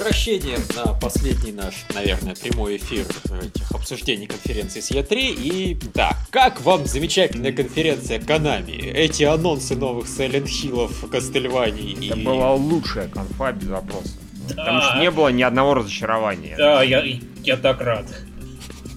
[0.00, 3.04] возвращение на последний наш, наверное, прямой эфир
[3.42, 5.14] этих обсуждений конференции с Е3.
[5.14, 8.92] И да, как вам замечательная конференция Konami?
[8.92, 12.24] Эти анонсы новых Silent Hill'ов, Кастельваний Это и...
[12.24, 14.12] была лучшая конфа без вопросов.
[14.48, 14.64] Да.
[14.64, 16.56] Потому что не было ни одного разочарования.
[16.56, 17.04] Да, я,
[17.44, 18.06] я так рад.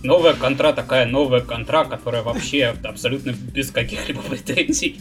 [0.03, 4.99] Новая контра такая новая контра, которая вообще абсолютно без каких-либо претензий.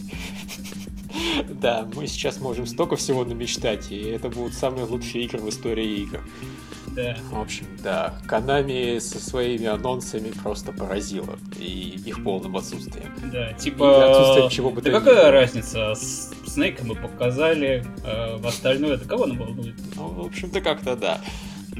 [1.48, 6.02] Да, мы сейчас можем столько всего намечтать, и это будут самые лучшие игры в истории
[6.02, 6.20] игр.
[6.88, 7.16] Да.
[7.30, 13.10] В общем, да, Konami со своими анонсами просто поразила, и их полным отсутствием.
[13.32, 14.10] Да, И типа...
[14.10, 15.30] отсутствие чего бы то Да ни какая было.
[15.30, 15.94] разница?
[15.94, 17.86] С Снейка мы показали,
[18.38, 19.74] в остальное, это кого нам будет?
[19.96, 21.20] Ну, в общем-то, как-то да.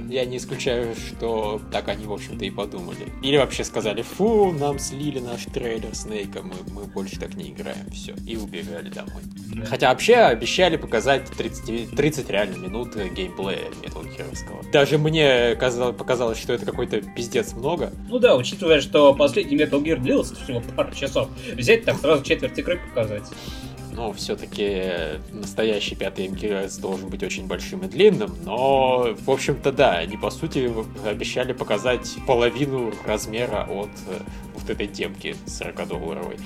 [0.09, 3.07] Я не исключаю, что так они, в общем-то, и подумали.
[3.23, 7.91] Или вообще сказали, фу, нам слили наш трейлер Снейка, мы, мы больше так не играем,
[7.91, 8.15] все.
[8.27, 9.23] И убежали домой.
[9.55, 9.67] Да.
[9.67, 14.71] Хотя вообще обещали показать 30, 30 реально минут геймплея Metal Gear'ского.
[14.73, 17.93] Даже мне казалось, показалось, что это какой-то пиздец много.
[18.09, 22.59] Ну да, учитывая, что последний Metal Gear длился всего пару часов, взять так сразу четверть
[22.59, 23.25] игры показать.
[23.95, 29.99] Но все-таки настоящий пятый МГС должен быть очень большим и длинным, но, в общем-то, да,
[29.99, 30.73] они, по сути,
[31.07, 34.19] обещали показать половину размера от э,
[34.55, 36.39] вот этой демки 40-долларовой.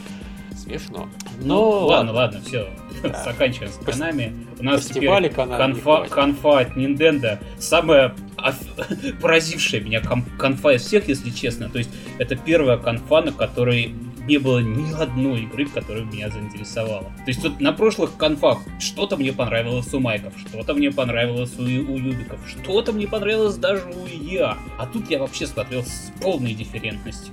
[0.57, 1.09] Смешно.
[1.39, 2.69] Ну, Но ладно, ладно, все,
[3.03, 3.23] Да.
[3.25, 4.33] заканчиваем с Konami.
[4.59, 7.39] У нас теперь конфа, конфа от Nintendo.
[7.59, 8.17] Самая
[9.21, 11.69] поразившая меня конфа из всех, если честно.
[11.69, 13.95] То есть, это первая конфа, на которой
[14.27, 17.05] не было ни одной игры, которая меня заинтересовала.
[17.05, 21.63] То есть, вот на прошлых конфах что-то мне понравилось у Майков, что-то мне понравилось у,
[21.63, 24.59] у Юбиков, что-то мне понравилось даже у Я.
[24.79, 27.33] А тут я вообще смотрел с полной дифферентностью.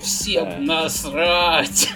[0.00, 0.58] Всем Да.
[0.58, 1.92] насрать!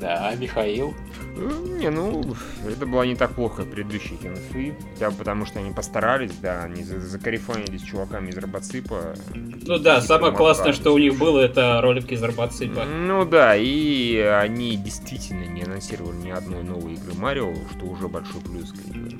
[0.00, 0.94] да, а Михаил?
[1.40, 2.22] Не, ну,
[2.68, 4.74] это было не так плохо предыдущие конфы.
[4.94, 9.14] Хотя бы потому, что они постарались, да, они за- закарифанились с чуваками из Робоципа.
[9.34, 12.84] Ну да, самое классное, что у них было, это ролики из Робоципа.
[12.84, 18.40] Ну да, и они действительно не анонсировали ни одной новой игры Марио, что уже большой
[18.42, 18.72] плюс.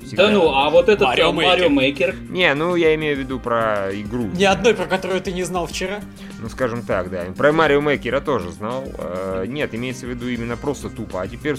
[0.05, 1.69] Всегда- Да ну, а вот этот Марио Мейкер.
[1.71, 2.15] Мейкер.
[2.29, 4.25] Не, ну я имею в виду про игру.
[4.35, 6.01] Ни одной, про которую ты не знал вчера?
[6.41, 7.25] Ну, скажем так, да.
[7.37, 8.85] Про Марио Мейкера тоже знал.
[8.99, 11.23] Э, нет, имеется в виду именно просто тупо.
[11.23, 11.57] А теперь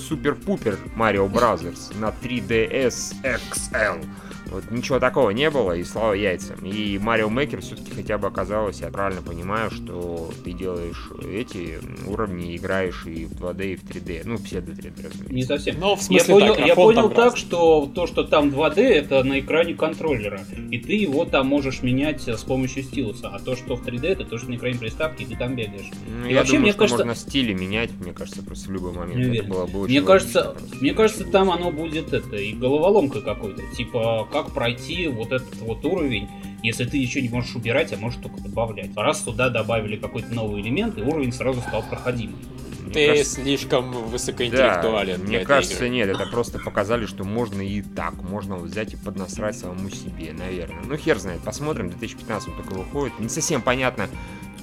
[0.52, 4.06] супер-пупер Mario Brothers на 3DS XL.
[4.52, 6.58] Вот ничего такого не было, и слава яйцам.
[6.66, 12.56] И Mario Maker все-таки хотя бы оказалось, я правильно понимаю, что ты делаешь эти уровни,
[12.58, 14.22] играешь и в 2D, и в 3D.
[14.26, 15.34] Ну, псевдо 3D, разумеется.
[15.34, 15.76] Не совсем.
[15.80, 17.40] Ну, в Я смысле, понял, так, я понял так, разный.
[17.40, 20.42] что то, что там 2D, это на экране контроллера.
[20.70, 23.30] И ты его там можешь менять э, с помощью стилуса.
[23.30, 25.90] А то, что в 3D, это то, что на экране приставки, и ты там бегаешь.
[26.08, 28.72] Ну, И я вообще, думаю, мне что кажется- можно стили менять, мне кажется, просто в
[28.74, 29.26] любой момент.
[29.28, 32.52] Не Это было бы очень Мне кажется, логично мне кажется, там оно будет это и
[32.54, 33.62] головоломкой какой-то.
[33.78, 36.28] Типа, как пройти вот этот вот уровень,
[36.64, 38.96] если ты ничего не можешь убирать, а можешь только добавлять.
[38.96, 42.40] Раз сюда добавили какой-то новый элемент, и уровень сразу стал проходимым.
[42.84, 45.90] Мне Ты кажется, слишком Да, высокоинтеллектуален для мне кажется, игры.
[45.90, 50.84] нет, это просто показали, что можно и так, можно взять и поднасрать самому себе, наверное.
[50.86, 53.18] Ну, хер знает, посмотрим, 2015 он только выходит.
[53.20, 54.10] Не совсем понятно,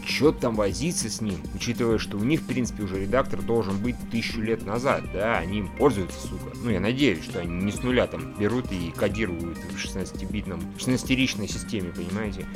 [0.08, 3.96] что там возиться с ним, учитывая, что у них, в принципе, уже редактор должен быть
[4.10, 6.56] тысячу лет назад, да, они им пользуются, сука.
[6.62, 11.48] Ну, я надеюсь, что они не с нуля там берут и кодируют в 16-битном, 16-ричной
[11.48, 12.46] системе, понимаете,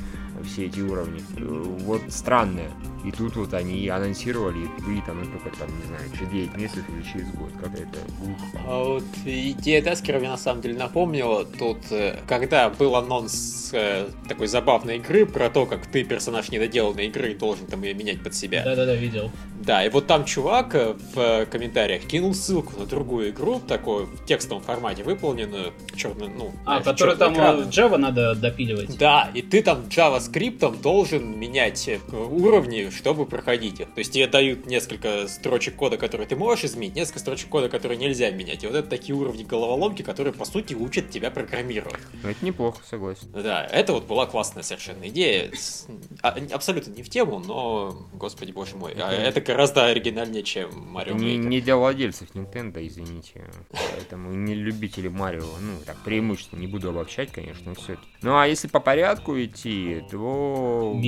[0.43, 1.21] все эти уровни.
[1.37, 2.71] Э, Вот странное.
[3.05, 6.85] И тут вот они анонсировали, и там, ну, только там, не знаю, через 9 месяцев
[6.89, 8.61] или через год, как это глупо.
[8.65, 14.09] А вот идея Таскера мне на самом деле напомнила тут, э, когда был анонс э,
[14.29, 18.23] такой забавной игры про то, как ты персонаж недоделанной игры и должен там ее менять
[18.23, 18.63] под себя.
[18.65, 19.33] Да-да-да, видел.
[19.65, 24.07] Да, и вот там чувак э, в э, комментариях кинул ссылку на другую игру, такую
[24.07, 28.97] в текстовом формате выполненную, черно, ну, А, знаешь, который там черным э, Java надо допиливать.
[28.99, 33.87] Да, и ты там JavaScript должен менять уровни, чтобы проходить их.
[33.95, 37.99] То есть тебе дают несколько строчек кода, которые ты можешь изменить, несколько строчек кода, которые
[37.99, 38.65] нельзя менять.
[38.65, 42.01] И вот это такие уровни головоломки, которые, по сути, учат тебя программировать.
[42.23, 43.29] Ну, это неплохо, согласен.
[43.33, 45.51] Да, это вот была классная совершенно идея.
[46.23, 51.15] А, Абсолютно не в тему, но, господи боже мой, а это гораздо оригинальнее, чем Марио
[51.15, 51.49] Не, Мейкер.
[51.49, 53.45] не для владельцев Nintendo, извините.
[53.71, 55.43] Поэтому не любители Марио.
[55.61, 56.61] Ну, так, преимущественно.
[56.61, 58.07] Не буду обобщать, конечно, все-таки.
[58.23, 60.99] Ну, а если по порядку идти, то...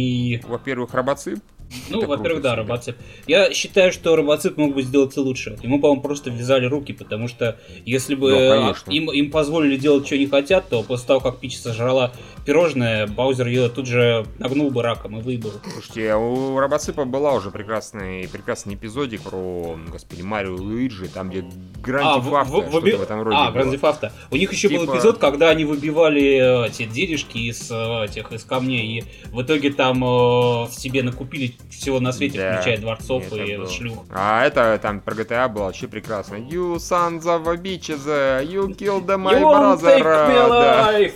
[0.44, 1.41] Во-первых, Робоцип.
[1.91, 2.97] Ну, во-первых, да, робоцып.
[3.26, 5.56] Я считаю, что робоцып мог бы сделать и лучше.
[5.62, 8.91] Ему, по-моему, просто вязали руки, потому что если бы э, конечно.
[8.91, 12.12] им, им позволили делать, что они хотят, то после того, как Пич сожрала
[12.44, 15.53] пирожное, Баузер ее тут же нагнул бы раком и выебал.
[15.73, 21.44] Слушайте, у Робоципа была уже прекрасный, прекрасный эпизодик про, господи, Марио Луиджи, там где
[21.82, 23.62] Гранди А, в- Фафта, в- что-то выби- в этом роде А, было.
[23.62, 24.12] Гранд Фафта.
[24.31, 28.32] У них еще был Типа- эпизод, когда они выбивали э, эти денежки из э, этих
[28.32, 33.32] из камней, и в итоге там э, себе накупили всего на свете, Да, включая дворцов
[33.32, 33.69] и было.
[33.69, 33.99] шлюх.
[34.11, 36.37] А это там про GTA было вообще прекрасно.
[36.37, 38.06] You sons of a bitches,
[38.46, 39.99] you killed my You brother.
[39.99, 41.11] take me да.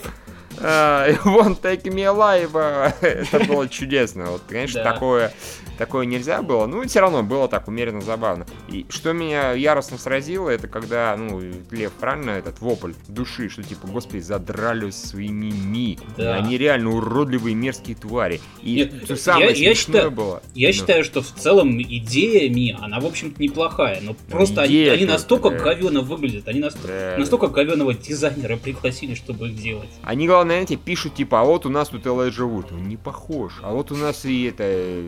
[0.60, 2.94] А, you won't take me alive.
[3.00, 4.26] Это было чудесно.
[4.32, 4.92] Вот, конечно, Да.
[4.92, 5.32] такое,
[5.78, 6.66] такое нельзя было.
[6.66, 8.46] Ну, все равно было так умеренно забавно.
[8.68, 11.40] И что меня яростно сразило, это когда, ну,
[11.70, 15.98] Лев, правильно, этот вопль души, что типа, господи, задрали своими ми.
[16.16, 16.34] Да.
[16.36, 18.40] Они реально уродливые мерзкие твари.
[18.62, 20.42] И Нет, самое я- я считаю- было...
[20.54, 24.00] Я ну, считаю, что в целом идея Ми, она, в общем-то, неплохая.
[24.02, 25.56] Но просто они, идея они только, настолько да.
[25.58, 29.88] говенно выглядят, они наст- да, настолько говенного дизайнера пригласили, чтобы их делать.
[30.02, 33.52] Они, главное, знаете, пишут, типа, а вот у нас тут Элайджа Вуд, он не похож.
[33.62, 35.04] А вот у нас и это,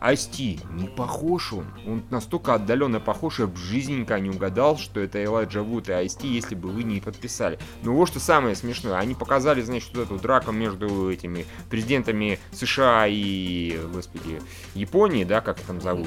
[0.00, 1.66] Асти, не похож он.
[1.86, 5.92] Он настолько отдаленно похож, я в жизни никогда не угадал, что это Элайджа Вуд и
[5.92, 7.58] Асти, если бы вы не подписали.
[7.82, 13.06] Но вот что самое смешное, они показали, значит, вот эту драку между этими президентами США
[13.08, 14.40] и, господи,
[14.74, 16.06] Японии, да, как их там зовут,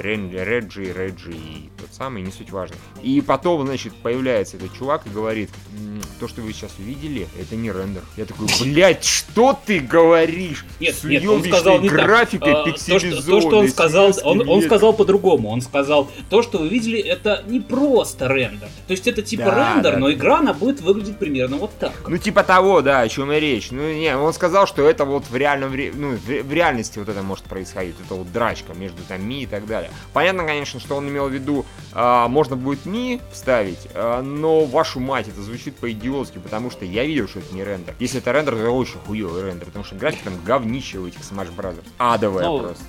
[0.00, 2.76] Рен- Реджи, Реджи и тот самый, не суть важно.
[3.02, 7.56] И потом, значит, появляется этот чувак и говорит, «М, то, что вы сейчас увидели, это
[7.56, 8.02] не рендер.
[8.16, 10.66] Я такой, блядь, что ты говоришь?
[10.80, 11.98] Нет, С нет, он сказал не так.
[12.04, 15.48] графикой А, то, что, то, что он сказал, он, он сказал по-другому.
[15.48, 18.68] Он сказал, то, что вы видели, это не просто рендер.
[18.86, 20.12] То есть это типа Да, рендер, да, но да.
[20.12, 21.92] игра, она будет выглядеть примерно вот так.
[22.06, 23.70] Ну, типа того, да, о чем и речь.
[23.70, 27.22] Ну, не, он сказал, что это вот в реальном ну, в, в реальности вот это
[27.22, 29.90] может происходить, это вот драчка между там Ми и так далее.
[30.12, 35.00] Понятно, конечно, что он имел в виду, а, можно будет Ми вставить, а, но вашу
[35.00, 37.94] мать, это звучит по-идиотски, потому что я видел, что это не рендер.
[38.02, 41.20] Если это рендер, то это очень хуёвый рендер, потому что графика там говнище у этих
[41.20, 41.84] Smash Brothers.
[41.98, 42.84] Адовая Ну, просто.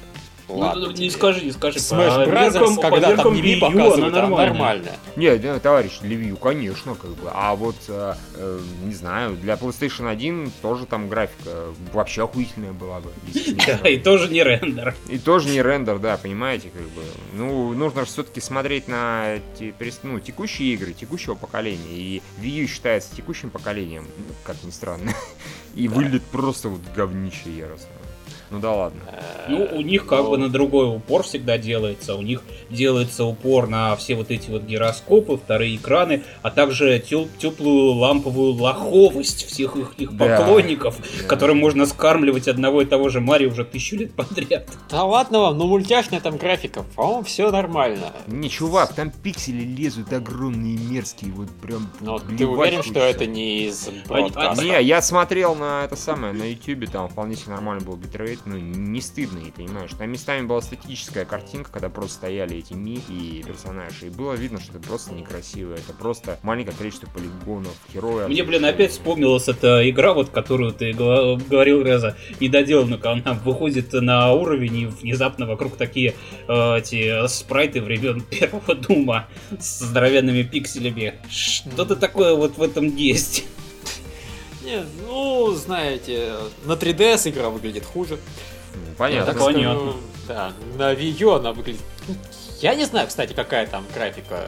[0.48, 1.80] Ладно ну, не скажи, не скажи.
[1.80, 4.98] Smash Brothers, когда там не показывают, она нормальная.
[5.16, 7.30] Не, товарищ, Левью, конечно, как бы.
[7.34, 13.00] А вот, э, э, не знаю, для PlayStation 1 тоже там графика вообще охуительная была
[13.00, 13.12] бы.
[13.66, 14.96] Да, и тоже не рендер.
[15.08, 17.04] И тоже не рендер, да, понимаете, как бы.
[17.34, 19.36] Ну, нужно же все-таки смотреть на
[20.04, 21.94] ну, текущие игры, текущего поколения.
[21.94, 25.14] И Wii U считается текущим поколением, ну, как ни странно.
[25.76, 27.90] И выглядит просто вот говнище яростно.
[28.54, 29.02] Ну да ладно.
[29.08, 32.16] Э, Ну, у них как ну, бы на другой упор всегда делается.
[32.16, 37.94] У них делается упор на все вот эти вот гироскопы, вторые экраны, а также теплую
[37.94, 40.38] ламповую лоховость всех их, их Да.
[40.38, 41.28] поклонников, Да.
[41.28, 44.68] которым можно скармливать одного и того же Марио уже тысячу лет подряд.
[44.90, 48.14] Да ладно вам, ну мультяшная там графика, по-моему, все нормально.
[48.28, 51.90] Не, чувак, там пиксели лезут огромные, мерзкие, вот прям...
[52.02, 54.64] Но ты блевать уверен, что это не из бродкаста?
[54.64, 58.58] Не, я смотрел на это самое, на ютубе, там вполне себе нормально был битрейт, ну,
[58.58, 59.92] не стыдно, и понимаешь.
[59.98, 64.60] Там местами была статическая картинка, когда просто стояли эти ми и персонажи, и было видно,
[64.60, 68.30] что это просто некрасиво, это просто маленькое количество полигонов, героев.
[68.30, 73.94] Мне, блин, опять вспомнилась эта игра, вот которую ты говорил, Реза, недоделанную, когда она выходит
[73.94, 76.16] на уровень, и внезапно вокруг такие
[76.48, 79.28] э, эти спрайты времен первого Дума
[79.60, 81.16] с здоровенными пикселями.
[81.30, 83.46] Что-то такое вот в этом есть.
[84.64, 86.34] Не, ну, знаете,
[86.66, 88.18] на 3DS игра выглядит хуже.
[88.74, 89.34] Ну, Понятно.
[89.34, 89.80] Так понятно.
[89.80, 91.82] скажу, Да, на Wii U она выглядит...
[92.62, 94.46] Я не знаю, кстати, какая там графика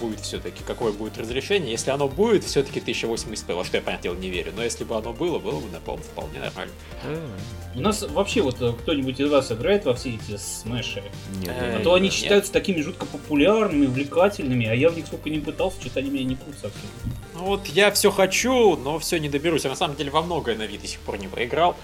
[0.00, 1.72] будет все-таки, какое будет разрешение.
[1.72, 4.52] Если оно будет, все-таки 1080p, во что я, понятное дело, не верю.
[4.56, 6.72] Но если бы оно было, было бы, напомню, вполне нормально.
[7.74, 11.02] У нас вообще вот э, кто-нибудь из вас играет во все эти смеши?
[11.40, 15.28] Нет, Э, А то они считаются такими жутко популярными, увлекательными, а я в них сколько
[15.28, 16.90] не пытался, что-то они меня не прут совсем.
[17.38, 19.62] Ну вот я все хочу, но все не доберусь.
[19.62, 21.76] Я на самом деле во многое на Wii до сих пор не поиграл.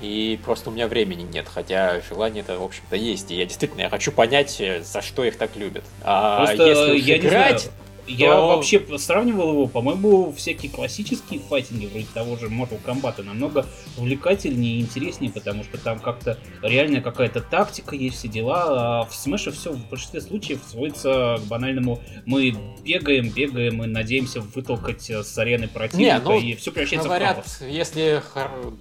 [0.00, 3.30] И просто у меня времени нет, хотя желание это, в общем-то, есть.
[3.30, 5.84] И я действительно я хочу понять, э, за что их так любят.
[6.02, 7.70] А Просто если я играть.
[8.12, 13.66] Я то- вообще сравнивал его, по-моему, всякие классические файтинги, вроде того же Mortal Kombat, намного
[13.96, 19.00] увлекательнее и интереснее, потому что там как-то реальная какая-то тактика есть, все дела.
[19.00, 24.40] А в Смэше все в большинстве случаев сводится к банальному мы бегаем, бегаем и надеемся
[24.40, 28.22] вытолкать э, с арены противника, Не, ну, и все превращается в говорят, если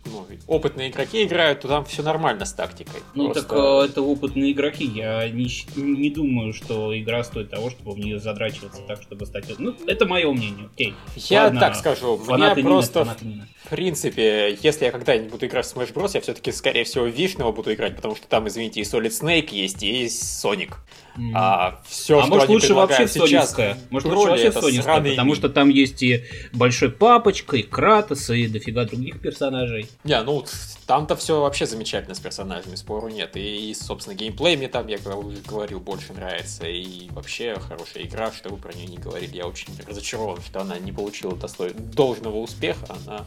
[0.05, 3.01] ну, опытные игроки играют, то там все нормально с тактикой.
[3.15, 4.85] Ну Просто- так э, это опытные игроки.
[4.85, 9.25] Я не, не думаю, что игра стоит того, чтобы в нее задрачиваться так, чтобы бы
[9.25, 9.59] стать.
[9.59, 10.95] Ну, это мое мнение, окей.
[11.15, 13.47] Я Ладно, так скажу, мне Фанаты Нина, просто, фанаты Нина.
[13.65, 17.51] в принципе, если я когда-нибудь буду играть в Smash Bros, я все-таки, скорее всего, Вишного
[17.51, 20.73] буду играть, потому что там, извините, и Solid Snake есть, и Sonic.
[21.15, 21.33] Мгм.
[21.35, 23.55] А все, А что может лучше вообще в сейчас?
[23.89, 26.23] Может лучше вообще в сраные потому что там есть и
[26.53, 29.87] Большой Папочка, и Кратос, и дофига других персонажей.
[30.03, 30.45] Не, ну
[30.87, 33.31] там-то все вообще замечательно с персонажами, спору нет.
[33.35, 36.65] И, собственно, геймплей мне там, я говорил, больше нравится.
[36.67, 39.37] И вообще хорошая игра, что вы про нее не говорили.
[39.37, 41.73] Я очень разочарован, что она не получила достой...
[41.73, 42.85] должного успеха.
[42.89, 43.25] Она...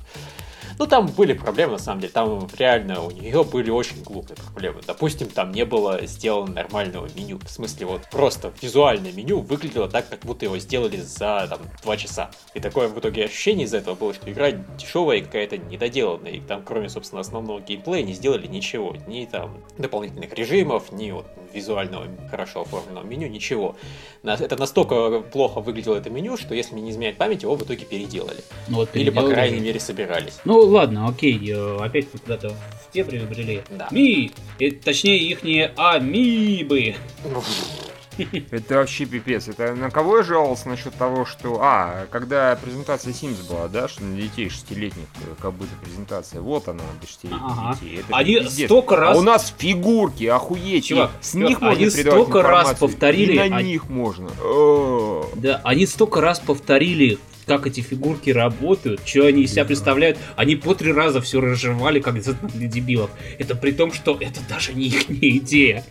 [0.78, 2.12] Ну, там были проблемы, на самом деле.
[2.12, 4.80] Там реально у нее были очень глупые проблемы.
[4.86, 7.38] Допустим, там не было сделано нормального меню.
[7.38, 11.96] В смысле, вот просто визуальное меню выглядело так, как будто его сделали за там, два
[11.96, 12.30] часа.
[12.54, 16.32] И такое в итоге ощущение из этого было, что игра дешевая и какая-то недоделанная.
[16.32, 18.96] И там, кроме, собственно, основного геймплея, не сделали ничего.
[19.06, 23.76] Ни там дополнительных режимов, ни вот визуального хорошо оформленного меню, ничего.
[24.22, 27.84] Это настолько плохо выглядело это меню, что если мне не изменяет память, его в итоге
[27.84, 28.42] переделали.
[28.68, 30.40] Ну, вот Или, по крайней мере, собирались.
[30.44, 33.62] Ну ладно, окей, э, опять мы куда-то в те приобрели.
[33.70, 33.88] Да.
[33.90, 36.94] Ми, э, точнее ихние амибы.
[38.50, 39.48] Это вообще пипец.
[39.48, 41.58] Это на кого я жаловался насчет того, что...
[41.62, 46.40] А, когда презентация Sims была, да, что на детей шестилетних э, как будто презентация.
[46.40, 47.74] Вот она, для шестилетних Ага.
[47.74, 48.00] детей.
[48.00, 48.66] Это Они пиздец.
[48.66, 49.18] столько А раз...
[49.18, 50.86] у нас фигурки, охуеть.
[50.86, 54.30] Чувак, с чувак, них можно они столько раз повторили, И на они- них можно.
[54.42, 60.18] О, Да, они столько раз повторили, как эти фигурки работают, что они из себя представляют.
[60.36, 62.20] Они по три раза все разжевали, как
[62.54, 63.10] для дебилов.
[63.38, 65.84] Это при том, что это даже не их идея.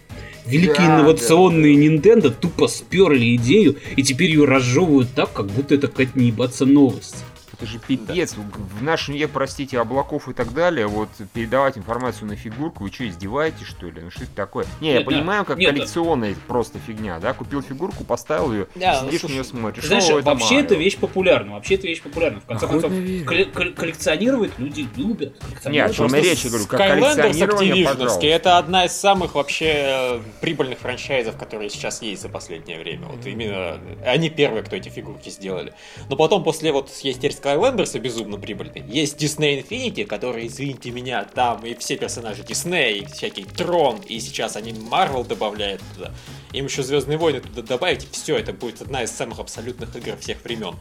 [0.45, 5.87] Великие Да, инновационные Nintendo тупо сперли идею и теперь ее разжевывают так, как будто это
[5.87, 7.23] какая-то не ебаться новость.
[7.61, 8.33] Это же пипец.
[8.35, 13.07] В наш век, простите, облаков и так далее, вот передавать информацию на фигурку, вы что,
[13.07, 14.01] издеваетесь, что ли?
[14.01, 14.65] Ну что это такое?
[14.79, 15.11] Не, я Нет, да.
[15.11, 17.33] понимаю, как Нет, коллекционная просто фигня, да?
[17.33, 19.85] Купил фигурку, поставил ее, Да, ну, сидишь на слушай, нее смотришь.
[19.85, 20.65] Знаешь, О, это вообще Марио.
[20.65, 21.53] это вещь популярна.
[21.53, 22.39] Вообще это вещь популярна.
[22.39, 25.35] В конце Охотно концов, колле- коллекционировать люди любят.
[25.65, 28.25] Не, о чем я речь, я говорю, как коллекционирование, пожалуйста.
[28.25, 33.05] это одна из самых вообще э, прибыльных франчайзов, которые сейчас есть за последнее время.
[33.07, 35.73] Вот именно они первые, кто эти фигурки сделали.
[36.09, 38.83] Но потом после вот есть теперь Skylanders безумно прибыльный.
[38.87, 44.19] Есть Disney Infinity, который, извините меня, там и все персонажи Disney, и всякий Трон, и
[44.19, 46.11] сейчас они Marvel добавляют туда.
[46.53, 50.17] Им еще Звездные войны туда добавить, и все, это будет одна из самых абсолютных игр
[50.17, 50.75] всех времен.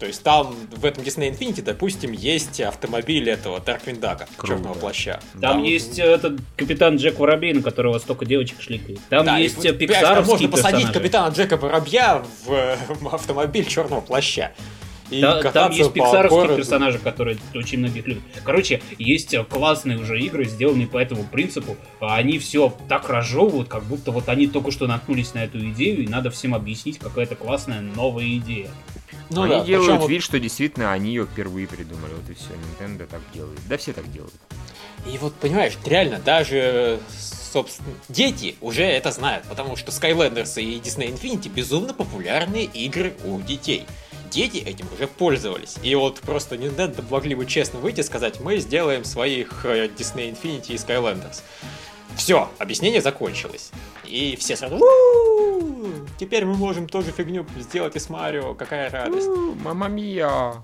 [0.00, 5.20] То есть там в этом Disney Infinity, допустим, есть автомобиль этого Дарквиндака, черного плаща.
[5.40, 5.68] Там Да.
[5.68, 8.98] есть э, этот капитан Джек Воробей, на которого столько девочек шликает.
[9.08, 10.92] Там Да, есть э, понимаешь, там пиксаровские можно посадить персонажи.
[10.92, 14.52] капитана Джека Воробья в, э, в автомобиль черного плаща.
[15.10, 18.22] И Да, там есть пиксаровские персонажи, которые очень многих любят.
[18.42, 21.76] Короче, есть э, классные уже игры, сделанные по этому принципу.
[22.00, 26.08] Они все так разжевывают, как будто вот они только что наткнулись на эту идею, и
[26.08, 28.70] надо всем объяснить, какая это классная новая идея.
[29.30, 32.12] Ну они да, делают причем вот- вид, что действительно они ее впервые придумали.
[32.14, 32.48] Вот и все.
[32.54, 33.58] Nintendo так делает.
[33.68, 34.34] Да все так делают.
[35.12, 36.98] И вот, понимаешь, реально, даже,
[37.52, 43.38] собственно, дети уже это знают, потому что Skylanders и Disney Infinity безумно популярные игры у
[43.40, 43.84] детей.
[44.34, 45.76] Дети этим уже пользовались.
[45.84, 50.32] И вот просто Nintendo могли бы честно выйти и сказать, мы сделаем своих э, Disney
[50.32, 51.42] Infinity и Skylanders.
[52.16, 53.70] Все, объяснение закончилось.
[54.04, 55.92] И все сразу «У-у-у!
[56.18, 59.28] Теперь мы можем тоже фигню сделать и с Марио, какая радость.
[59.62, 60.54] Мама мия.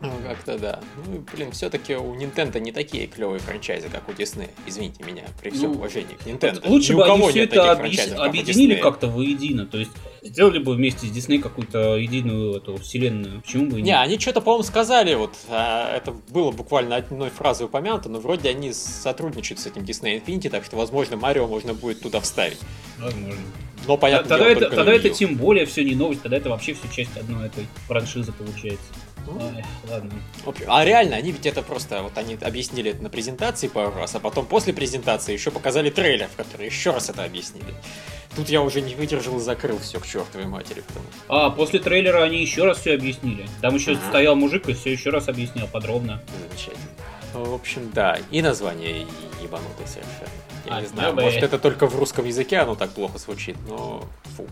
[0.00, 0.80] Ну, как-то да.
[1.06, 4.50] Ну, блин, все-таки у Nintendo не такие клевые франчайзы, как у Disney.
[4.66, 6.60] Извините меня, при всем Ну, уважении к Nintendo.
[6.68, 9.64] Лучше Ни у бы они все это объединили как-то воедино.
[9.66, 13.42] То есть сделали бы вместе с Дисней какую-то единую эту вселенную.
[13.42, 14.00] Почему бы и Не, нет?
[14.00, 18.72] они что-то, по-моему, сказали, вот, а, это было буквально одной фразой упомянуто, но вроде они
[18.72, 22.58] сотрудничают с этим Disney Infinity, так что, возможно, Марио можно будет туда вставить.
[22.98, 23.40] Возможно.
[23.86, 26.74] Но, понятно, тогда дело, это, тогда это тем более все не новость, тогда это вообще
[26.74, 28.86] все часть одной этой франшизы получается.
[29.26, 30.12] Ладно.
[30.66, 34.20] А реально, они ведь это просто, вот они объяснили это на презентации пару раз, а
[34.20, 37.74] потом после презентации еще показали трейлер, в который еще раз это объяснили.
[38.34, 41.04] Тут я уже не выдержал и закрыл все к чертовой матери, потому.
[41.28, 43.46] А, после трейлера они еще раз все объяснили.
[43.60, 44.00] Там еще Ага.
[44.08, 46.20] стоял мужик и все еще раз объяснял подробно.
[46.48, 46.86] Замечательно.
[47.34, 48.18] Ну, В общем, да.
[48.30, 49.06] И название
[49.42, 50.30] ебанутое совершенно.
[50.66, 54.04] Я А, не знаю, может это только в русском языке оно так плохо звучит, но
[54.36, 54.46] фу.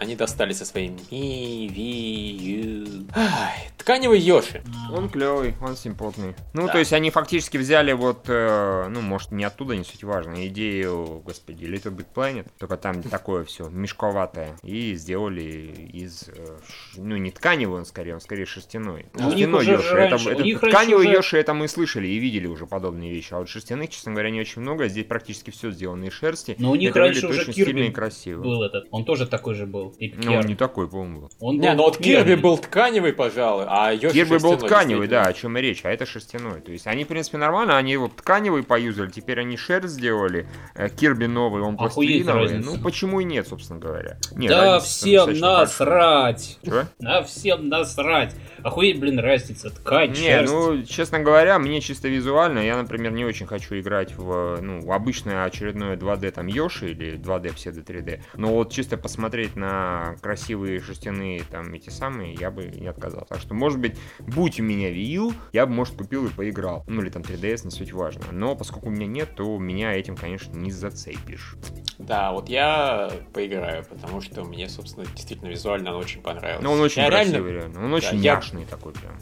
[0.00, 2.86] Они достали со своим ми, ви, ю.
[3.16, 4.62] Ай, тканевый Йоши.
[4.92, 6.34] Он клевый, он симпотный.
[6.54, 6.72] Ну, Да.
[6.72, 11.20] то есть они фактически взяли вот, э, ну, может, не оттуда, не суть важно, идею,
[11.24, 16.58] господи, Little Big Planet, только там такое все мешковатое, и сделали из, э,
[16.96, 19.06] ну, не тканевый он скорее, он скорее шерстяной.
[19.14, 22.18] Ну, у них Шерстяной Йоши, раньше- это, это тканевый уже- Йоши, это мы слышали и
[22.18, 25.72] видели уже подобные вещи, а вот шерстяных, честно говоря, не очень много, здесь практически все
[25.72, 26.54] сделано из шерсти.
[26.58, 28.42] Но у них Это раньше уже очень Кирби и красиво.
[28.42, 28.86] был этот.
[28.92, 29.87] Он тоже такой же был.
[29.88, 30.22] Был.
[30.22, 31.30] Ну, он не такой, по-моему, был.
[31.40, 35.22] Он Не, был ну вот Кирби был тканевый, пожалуй, а Йоши Кирби был тканевый, да,
[35.22, 36.60] о чем и речь, а это шерстяной.
[36.60, 40.88] То есть они, в принципе, нормально, они его тканевый поюзали, теперь они шерсть сделали, э,
[40.88, 42.58] Кирби новый, он пластилиновый.
[42.58, 44.18] Ну, почему и нет, собственно говоря.
[44.32, 46.58] Нет, Да всем насрать!
[46.98, 48.34] Да всем насрать!
[48.62, 50.52] Охуеть, блин, разница, ткань, Не, шерсть.
[50.52, 55.44] ну, честно говоря, мне чисто визуально, я, например, не очень хочу играть в, ну, обычное
[55.44, 61.42] очередное 2D там Йоши или 2D псевдо 3D, но вот чисто посмотреть на красивые шерстяные
[61.50, 63.26] там эти самые, я бы не отказался.
[63.28, 66.84] Так что, может быть, будь у меня Wii U, я бы, может, купил и поиграл.
[66.86, 68.24] Ну, или там 3DS, не суть важно.
[68.32, 71.54] Но поскольку у меня нет, то меня этим, конечно, не зацепишь.
[71.98, 76.62] Да, вот я поиграю, потому что мне, собственно, действительно визуально он очень понравился.
[76.62, 77.84] Но он очень я красивый, реально реально.
[77.86, 79.14] Он очень я- няшный такой прям.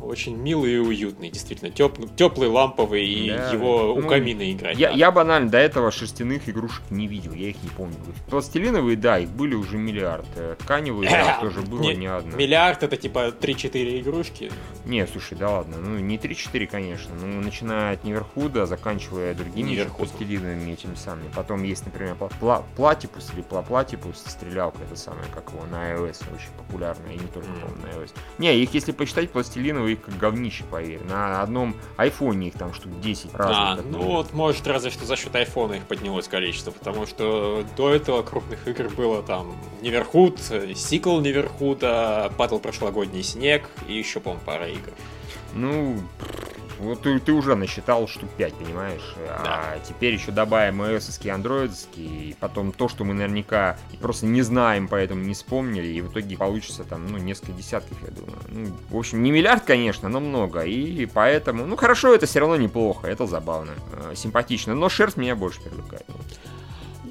[0.00, 1.70] очень милый и уютный, действительно.
[1.70, 3.50] теплый, ламповый, и Да.
[3.50, 4.76] его у Ну, камина играть.
[4.78, 4.94] Я, да.
[4.96, 7.94] я банально до этого шерстяных игрушек не видел, я их не помню.
[8.28, 10.26] Пластилиновые, да, их были уже миллиард.
[10.36, 12.36] Э, Тканевые, да, тоже было Не- не одна.
[12.36, 14.50] Миллиард это типа 3-4 игрушки.
[14.84, 20.72] Не, слушай, да ладно, ну не 3-4, конечно, ну начиная от Неверхуда, заканчивая другими пластилиновыми
[20.72, 21.28] этими самыми.
[21.34, 26.22] Потом есть, например, пла- пла- Платипус или Плаплатипус, стрелялка, это самое, как его, на iOS,
[26.34, 27.60] очень популярная, и не только, Мгм.
[27.60, 28.10] по-моему, на iOS.
[28.38, 31.00] Не, их если почитать, пластилиновые, как говнище, поверь.
[31.08, 33.58] На одном айфоне их там штук 10 разных.
[33.58, 34.06] А, ну минимум.
[34.06, 38.66] вот, может, разве что за счет айфона их поднялось количество, потому что до этого крупных
[38.66, 40.38] игр было там Неверхуд,
[40.74, 44.92] сиквел Неверхуда, падал прошлогодний снег и еще, по-моему, пара игр.
[45.54, 46.00] Ну,
[46.82, 49.14] вот ты, ты уже насчитал штук 5, понимаешь?
[49.28, 54.42] А теперь еще добавим ios и андроидские, и потом то, что мы наверняка просто не
[54.42, 58.38] знаем, поэтому не вспомнили, и в итоге получится там, ну, несколько десятков, я думаю.
[58.48, 62.56] Ну, в общем, не миллиард, конечно, но много, и поэтому, ну, хорошо, это все равно
[62.56, 66.04] неплохо, это забавно, э, симпатично, но шерсть меня больше привлекает.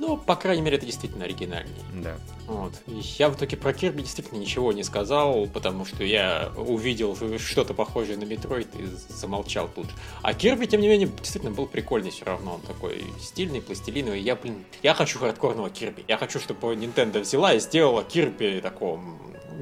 [0.02, 1.74] Вот, Ну, по крайней мере, это действительно оригинальней.
[1.94, 2.18] Да.
[2.48, 2.74] Вот.
[2.88, 7.74] И Я в итоге про Кирби действительно ничего не сказал, потому что я увидел что-то
[7.74, 9.92] похожее на Metroid и замолчал тут же.
[10.22, 12.56] А Кирби, тем не менее, действительно был прикольный все равно.
[12.56, 14.22] Он такой стильный, пластилиновый.
[14.22, 16.04] Я, блин, я хочу хардкорного Кирби.
[16.08, 19.00] Я хочу, чтобы Nintendo взяла и сделала Кирби такого...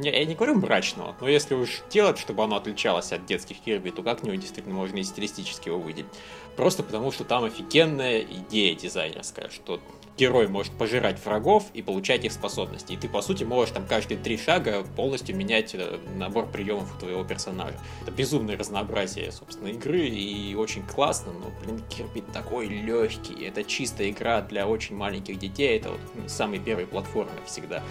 [0.02, 4.02] Я не говорю мрачного, но если уж делать, чтобы оно отличалось от детских Кирби, то
[4.02, 6.08] как-нибудь действительно можно и стилистически его выделить.
[6.56, 9.82] Просто потому, что там офигенная идея дизайнерская, что
[10.20, 12.94] герой может пожирать врагов и получать их способности.
[12.94, 17.24] И ты, по сути, можешь там каждые три шага полностью менять э, набор приемов твоего
[17.24, 17.78] персонажа.
[18.02, 23.46] Это безумное разнообразие, собственно, игры, и очень классно, но, блин, Кирби такой легкий.
[23.46, 27.82] Это чистая игра для очень маленьких детей, это вот самый первый платформер всегда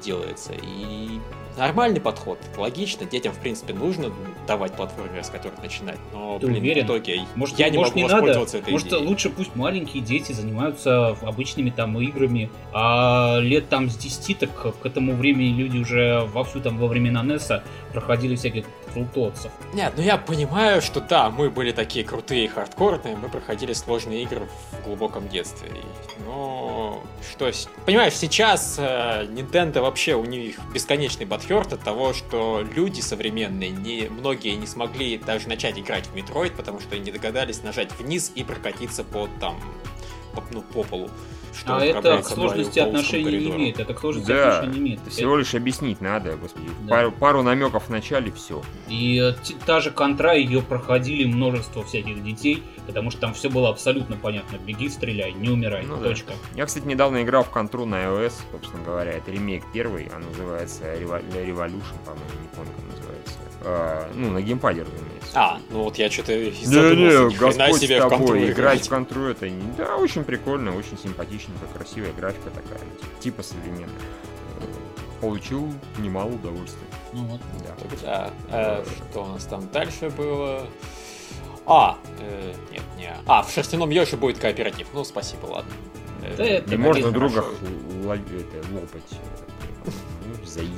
[0.00, 0.52] делается.
[0.54, 1.20] И
[1.56, 4.12] нормальный подход, логично, детям, в принципе, нужно
[4.46, 6.84] давать платформер, с которых начинать, но, Ты блин, уверен?
[6.84, 8.14] в итоге Может, я не может, могу не надо?
[8.16, 9.06] воспользоваться этой Может, идеей.
[9.06, 14.86] лучше пусть маленькие дети занимаются обычными там играми, а лет там с 10 так к
[14.86, 19.52] этому времени люди уже вовсю там во времена NES проходили всяких крутоцев.
[19.72, 24.22] Нет, ну я понимаю, что да, мы были такие крутые и хардкорные, мы проходили сложные
[24.22, 25.70] игры в глубоком детстве.
[26.26, 27.50] Но что,
[27.86, 34.08] понимаешь, сейчас э, Nintendo вообще у них бесконечный бадхерт от того, что люди современные, не,
[34.08, 38.32] многие не смогли даже начать играть в Metroid, потому что они не догадались нажать вниз
[38.34, 39.60] и прокатиться по там,
[40.34, 41.10] по, ну, по полу.
[41.58, 43.80] Что а это к сложности отношения не имеет.
[43.80, 45.00] Это к сложности Да, отношения не имеет.
[45.02, 46.68] это всего лишь объяснить надо, господи.
[46.82, 46.90] Да.
[46.90, 48.62] Пару, пару намеков в начале, все.
[48.88, 49.34] И э,
[49.66, 54.56] та же контра, ее проходили множество всяких детей, потому что там все было абсолютно понятно.
[54.56, 56.08] Беги, стреляй, не умирай, Ну да.
[56.08, 56.32] точка.
[56.56, 59.12] Я, кстати, недавно играл в контру на iOS, собственно говоря.
[59.12, 63.34] Это ремейк первый, он называется Revo- Revolution, по-моему, не помню, как называется.
[63.62, 65.30] А, ну, на геймпаде, разумеется.
[65.34, 68.86] А, ну вот я что-то хрена Господь себе с в контру тобой, играть играть.
[68.86, 69.62] в контру это не...
[69.76, 72.80] Да, очень прикольно, очень симпатичненько, красивая графика такая,
[73.20, 73.88] типа современная.
[75.20, 76.86] Получил немало удовольствия.
[77.12, 77.40] Ну вот.
[77.66, 77.74] Да.
[77.88, 80.66] Тогда, э, что у нас там дальше было?
[81.68, 83.14] А, э, нет, не.
[83.26, 84.86] А, в шерстяном Йоши будет кооператив.
[84.94, 85.70] Ну, спасибо, ладно.
[86.36, 87.44] Да это И можно друга
[88.04, 88.20] лопать.
[88.32, 88.62] э,
[89.84, 90.72] Ну, заебись.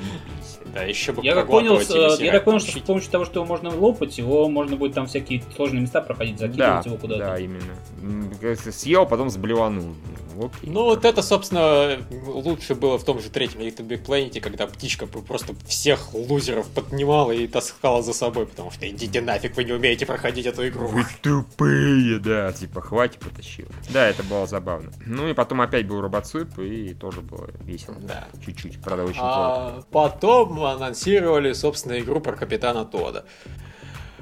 [0.75, 3.41] Да, еще бы Я так понял, э, я так понял, что с помощью того, что
[3.41, 7.21] его можно лопать, его можно будет там всякие сложные места проходить, Да, закидывать его куда-то.
[7.21, 8.57] да, именно.
[8.73, 9.95] Съел, потом сблеванул.
[10.37, 10.71] Ну, Окей.
[10.71, 15.07] Ну, вот это, собственно, лучше было в том же третьем Little Big Planet, когда птичка
[15.07, 20.07] просто всех лузеров поднимала и таскала за собой, потому что идите нафиг, вы не умеете
[20.07, 20.87] проходить эту игру.
[20.87, 23.67] Вы тупые, да, типа, хватит, потащил.
[23.91, 24.91] Да, это было забавно.
[25.05, 27.97] Ну и потом опять был робоцип, и тоже было весело.
[28.01, 28.29] Да.
[28.45, 29.21] Чуть-чуть, правда, очень.
[29.21, 33.25] А потом анонсировали, собственно, игру про Капитана Тода.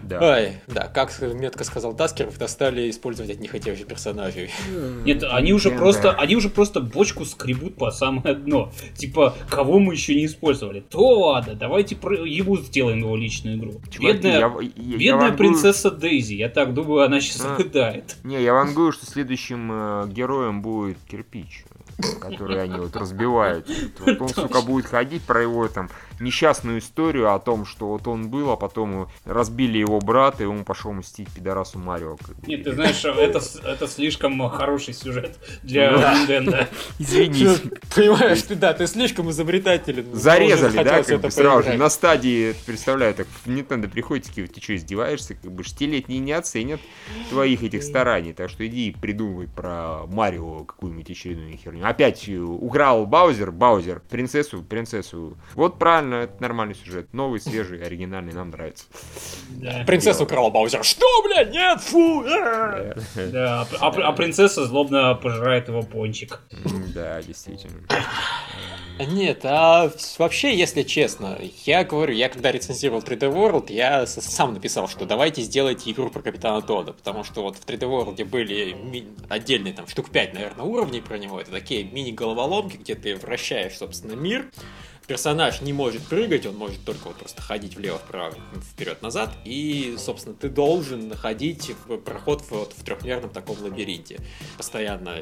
[0.08, 0.36] Да.
[0.36, 4.50] Ой, да, как метко сказал Таскеров, достали использовать от нехотевших персонажей.
[5.04, 8.72] Нет, они уже просто, они уже просто бочку скребут по самое дно.
[8.96, 10.80] Типа, кого мы еще не использовали?
[10.80, 13.80] То ладно, давайте про ему сделаем его личную игру.
[13.90, 15.36] Чуваки, бедная я, я, бедная я вангую...
[15.36, 18.02] принцесса Дейзи, я так думаю, она сейчас а.
[18.24, 21.64] Не, я вангую, что следующим э, героем будет кирпич
[22.20, 23.68] который они вот разбивают.
[23.98, 28.28] Вот он, сука, будет ходить про его там несчастную историю о том, что вот он
[28.28, 32.16] был, а потом разбили его брата, и он пошел мстить пидорасу Марио.
[32.46, 36.68] Нет, ты знаешь, это, это слишком хороший сюжет для Nintendo.
[36.98, 37.48] Извини.
[37.94, 40.14] Понимаешь, ты да, ты слишком изобретателен.
[40.14, 44.60] Зарезали, да, как бы сразу же на стадии, представляю, так в Nintendo приходите, такие, ты
[44.60, 45.34] что, издеваешься?
[45.34, 46.80] Как бы шестилетние не оценят
[47.30, 51.86] твоих этих стараний, так что иди придумай про Марио какую-нибудь очередную херню.
[51.86, 55.36] Опять украл Баузер, Баузер, принцессу, принцессу.
[55.54, 57.12] Вот правильно нормально, это нормальный сюжет.
[57.12, 58.84] Новый, свежий, оригинальный, нам нравится.
[59.50, 59.84] Да.
[59.86, 60.84] Принцесса украла Баузер.
[60.84, 62.24] Что, блядь, нет, фу!
[62.24, 66.40] Да, а, а принцесса злобно пожирает его пончик.
[66.94, 67.80] Да, действительно.
[68.98, 74.88] Нет, а вообще, если честно, я говорю, я когда рецензировал 3D World, я сам написал,
[74.88, 79.06] что давайте сделайте игру про Капитана Тода, потому что вот в 3D World были ми-
[79.28, 84.14] отдельные там штук 5, наверное, уровней про него, это такие мини-головоломки, где ты вращаешь, собственно,
[84.14, 84.50] мир,
[85.08, 88.36] персонаж не может прыгать, он может только вот просто ходить влево-вправо,
[88.72, 91.72] вперед-назад, и, собственно, ты должен находить
[92.04, 94.20] проход в, вот, в трехмерном таком лабиринте,
[94.58, 95.16] постоянно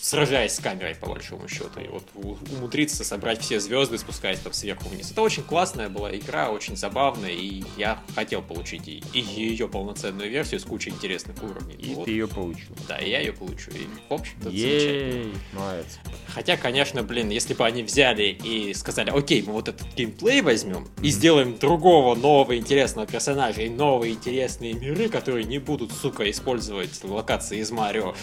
[0.00, 4.88] сражаясь с камерой, по большому счету, и вот умудриться собрать все звезды, спускаясь там сверху
[4.88, 5.12] вниз.
[5.12, 10.30] Это очень классная была игра, очень забавная, и я хотел получить и, и ее полноценную
[10.30, 11.76] версию с кучей интересных уровней.
[11.76, 12.06] И вот.
[12.06, 12.74] ты ее получил.
[12.88, 15.34] Да, и я ее получу, и, в общем-то, замечательно.
[15.52, 15.98] Молодец.
[16.26, 20.40] Хотя, конечно, блин, если бы они взяли и сказали, окей, окей, мы вот этот геймплей
[20.40, 26.30] возьмем и сделаем другого нового интересного персонажа и новые интересные миры, которые не будут, сука,
[26.30, 28.14] использовать локации из Марио,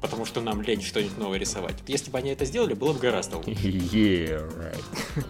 [0.00, 1.74] потому что нам лень что-нибудь новое рисовать.
[1.88, 3.50] Если бы они это сделали, было бы гораздо лучше.
[3.50, 5.24] Yeah, right.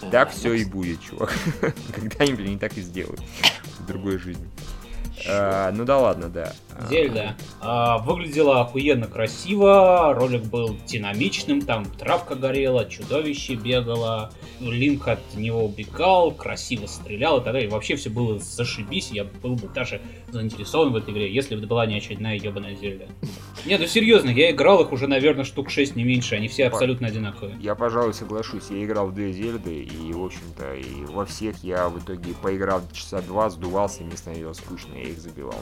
[0.12, 1.34] Так все и будет, чувак.
[1.92, 3.20] Когда-нибудь они так и сделают
[3.80, 4.48] в другой жизни.
[5.28, 6.54] А, ну да ладно, да.
[6.88, 7.36] Зельда.
[7.60, 15.64] А, выглядела охуенно красиво, ролик был динамичным, там травка горела, чудовище бегало, Линк от него
[15.64, 17.68] убегал, красиво стрелял и так далее.
[17.68, 21.68] Вообще все было зашибись, я был бы даже заинтересован в этой игре, если бы это
[21.68, 23.06] была не очередная ебаная Зельда.
[23.66, 27.08] Нет, ну серьезно, я играл их уже, наверное, штук 6, не меньше, они все абсолютно
[27.08, 27.56] одинаковые.
[27.60, 31.88] Я, пожалуй, соглашусь, я играл в две Зельды, и, в общем-то, и во всех я
[31.88, 35.54] в итоге поиграл часа два, сдувался, мне становилось скучно, я их забивал.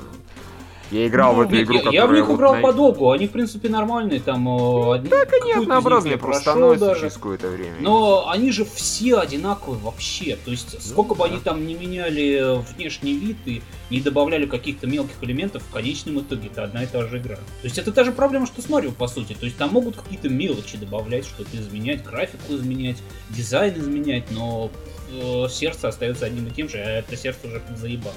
[0.90, 1.90] Я играл ну, в эту игру, я.
[1.90, 2.60] Я в них играл на...
[2.62, 4.48] подолгу, они, в принципе, нормальные, там...
[4.48, 6.52] Э, одни, так они однообразные, просто
[6.98, 7.76] через какое-то время.
[7.80, 11.34] Но они же все одинаковые вообще, то есть сколько ну, бы да.
[11.34, 16.48] они там не меняли внешний вид и не добавляли каких-то мелких элементов, в конечном итоге
[16.48, 17.36] это одна и та же игра.
[17.36, 19.96] То есть это та же проблема, что с Марио, по сути, то есть там могут
[19.96, 22.96] какие-то мелочи добавлять, что-то изменять, графику изменять,
[23.30, 24.70] дизайн изменять, но
[25.12, 28.14] э, сердце остается одним и тем же, а это сердце уже заебало.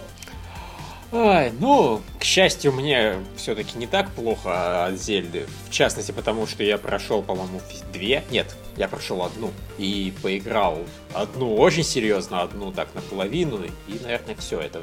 [1.14, 5.46] Ай, ну, к счастью, мне все-таки не так плохо от Зельды.
[5.68, 8.24] В частности, потому что я прошел, по-моему, две.
[8.32, 9.52] Нет, я прошел одну.
[9.78, 10.80] И поиграл
[11.14, 13.60] одну очень серьезно, одну так наполовину.
[13.88, 14.82] И, наверное, все это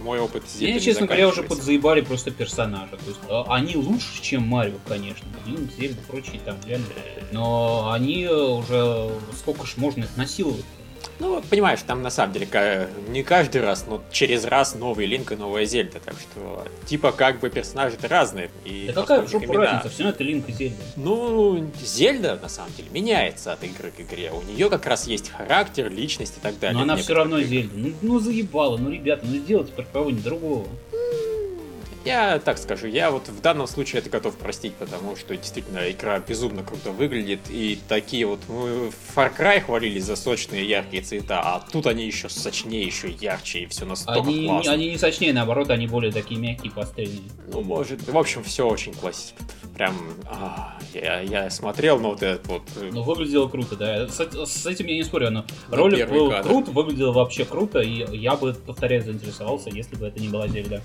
[0.00, 2.96] мой опыт Зельды Мне, честно говоря, уже подзаебали просто персонажа.
[2.96, 5.26] То есть а, они лучше, чем Марио, конечно.
[5.76, 6.86] Зельда, прочие там реально.
[7.32, 10.64] Но они уже сколько ж можно их насиловать
[11.18, 15.36] ну, понимаешь, там на самом деле не каждый раз, но через раз новый Линк и
[15.36, 18.50] новая Зельда, так что типа как бы персонажи-то разные.
[18.64, 20.82] И да какая жопу разница, все равно это Линк и Зельда.
[20.96, 24.32] Ну, Зельда на самом деле меняется от игры к игре.
[24.32, 26.76] У нее как раз есть характер, личность и так далее.
[26.76, 27.48] Но она все равно игр.
[27.48, 27.74] Зельда.
[27.76, 30.66] Ну, ну заебала, ну ребята, ну сделайте про кого-нибудь другого.
[32.04, 36.18] Я так скажу, я вот в данном случае это готов простить, потому что действительно игра
[36.18, 41.40] безумно круто выглядит, и такие вот мы в Far Cry хвалились за сочные яркие цвета,
[41.42, 44.72] а тут они еще сочнее, еще ярче, и все настолько они, классно.
[44.72, 47.20] Они не сочнее, наоборот, они более такие мягкие, пастельные.
[47.52, 49.36] Ну, может, в общем, все очень классично.
[49.74, 49.94] Прям,
[50.26, 52.62] а, я, я смотрел на вот этот вот...
[52.76, 54.08] Э, ну, выглядело круто, да.
[54.08, 56.48] С, с этим я не спорю, но ролик был кадр.
[56.48, 60.82] крут, выглядело вообще круто, и я бы, повторяю, заинтересовался, если бы это не была Зельда.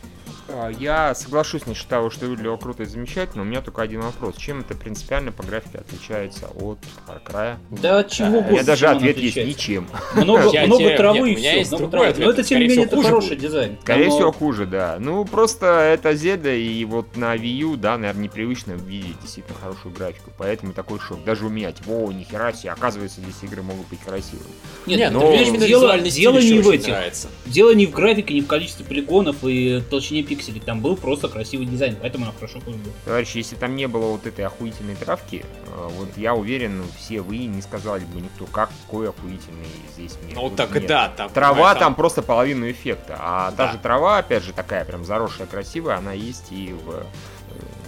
[0.48, 4.02] А, я Я соглашусь насчет того, что выглядело круто и замечательно, у меня только один
[4.02, 4.36] вопрос.
[4.38, 7.58] Чем это принципиально по графике отличается от Far Cry?
[7.70, 9.88] Да от чего, У меня даже ответ есть ничем.
[10.16, 11.60] Много, Я много травы нет, и у меня все.
[11.60, 12.08] есть много травы.
[12.08, 12.26] ответ.
[12.26, 13.40] Но это, тем не менее, это хороший будет.
[13.40, 13.78] дизайн.
[13.82, 14.98] Скорее всего, хуже, да.
[15.00, 19.94] Ну, просто это Зельда, и вот на Wii U, да, наверное, непривычно видеть действительно хорошую
[19.94, 20.32] графику.
[20.38, 21.24] Поэтому такой шок.
[21.24, 24.46] Даже у меня, типа, о, нихера себе, оказывается, здесь игры могут быть красивыми.
[24.88, 26.88] Нет, ну, именно дело, дело не в этих.
[26.88, 27.28] нравится.
[27.46, 30.62] Дело не в графике, не в количестве полигонов и толщине пикселей.
[30.66, 32.94] Там был просто красивый дизайн, поэтому она хорошо выглядит.
[33.06, 37.38] Товарищи, если там не было вот этой охуительной травки, э, вот я уверен, все вы
[37.46, 40.36] не сказали бы никто, как какой охуительный здесь мир.
[40.36, 40.88] Ну Вот так и нет.
[40.88, 41.30] да, там...
[41.30, 43.58] Трава там просто половину эффекта, а Да.
[43.68, 47.04] та же трава, опять же, такая прям заросшая, красивая, она есть и в, э,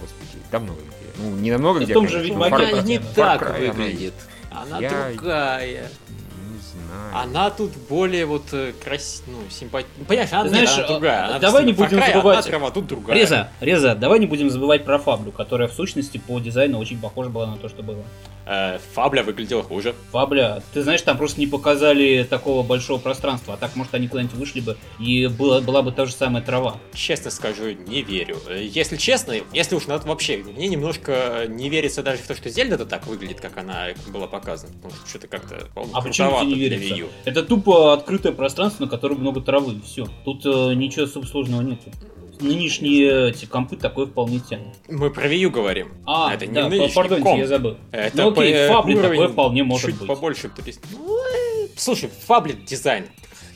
[0.00, 1.22] господи, да много где.
[1.22, 4.14] Ну, не намного В где, том же конечно, Ведьмаке но Far Она не так выглядит.
[4.50, 5.88] Она Я- другая.
[6.86, 7.24] Знаю.
[7.24, 8.44] Она тут более вот
[8.84, 10.04] красивая, ну, симпатичная.
[10.06, 11.26] Понимаешь, она, Ты нет, знаешь, она другая.
[11.26, 13.16] Она давай не будем Cry забывать- Одна трава, тут другая.
[13.16, 17.30] Реза, Реза, давай не будем забывать про Фаблю, которая в сущности по дизайну очень похожа
[17.30, 18.02] была на то, что было.
[18.48, 19.94] Э, Фабля выглядела хуже.
[20.10, 24.36] Фабля, ты знаешь, там просто не показали такого большого пространства, а так, может, они куда-нибудь
[24.36, 26.78] вышли бы, и была, была бы та же самая трава.
[26.94, 28.38] Честно скажу, не верю.
[28.50, 32.86] Если честно, если уж надо вообще, мне немножко не верится даже в то, что Зельда-то
[32.86, 34.72] так выглядит, как она была показана.
[34.74, 36.94] Потому что что-то как-то А почему тебе не верится?
[37.26, 40.08] Это тупо открытое пространство, на котором много травы, и все.
[40.24, 41.80] Тут э, ничего сложного нет.
[42.40, 44.74] Нынешние эти компы такое вполне тянут.
[44.88, 45.88] Мы про Wii U говорим.
[46.06, 47.38] А, это не да, нынешний пардонте, комп.
[47.38, 47.76] я забыл.
[47.92, 50.08] Это Ну окей, по- Фабле уровень такое вполне может чуть быть.
[50.08, 50.50] побольше.
[50.92, 53.06] ну, э, Слушай, в Фабле дизайн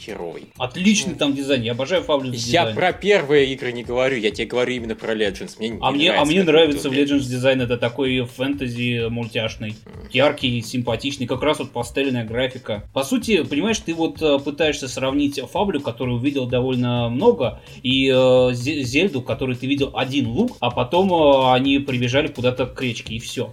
[0.02, 0.48] херовый.
[0.58, 2.76] Отличный там дизайн, я обожаю Фаблю за Я дизайн.
[2.76, 5.56] про первые игры не говорю, я тебе говорю именно про Legends.
[5.58, 9.08] Мне не А мне, а нравится, мне как нравится в Legends дизайн, это такой фэнтези
[9.08, 9.74] мультяшный,
[10.12, 12.84] яркий, симпатичный, как раз вот пастельная графика.
[12.92, 18.12] По сути, понимаешь, ты вот э, пытаешься сравнить Фаблю, которую увидел довольно много, и э,
[18.12, 23.14] Зе- Зельду, который ты видел один лук, а потом э, они прибежали куда-то к речке,
[23.14, 23.50] и все.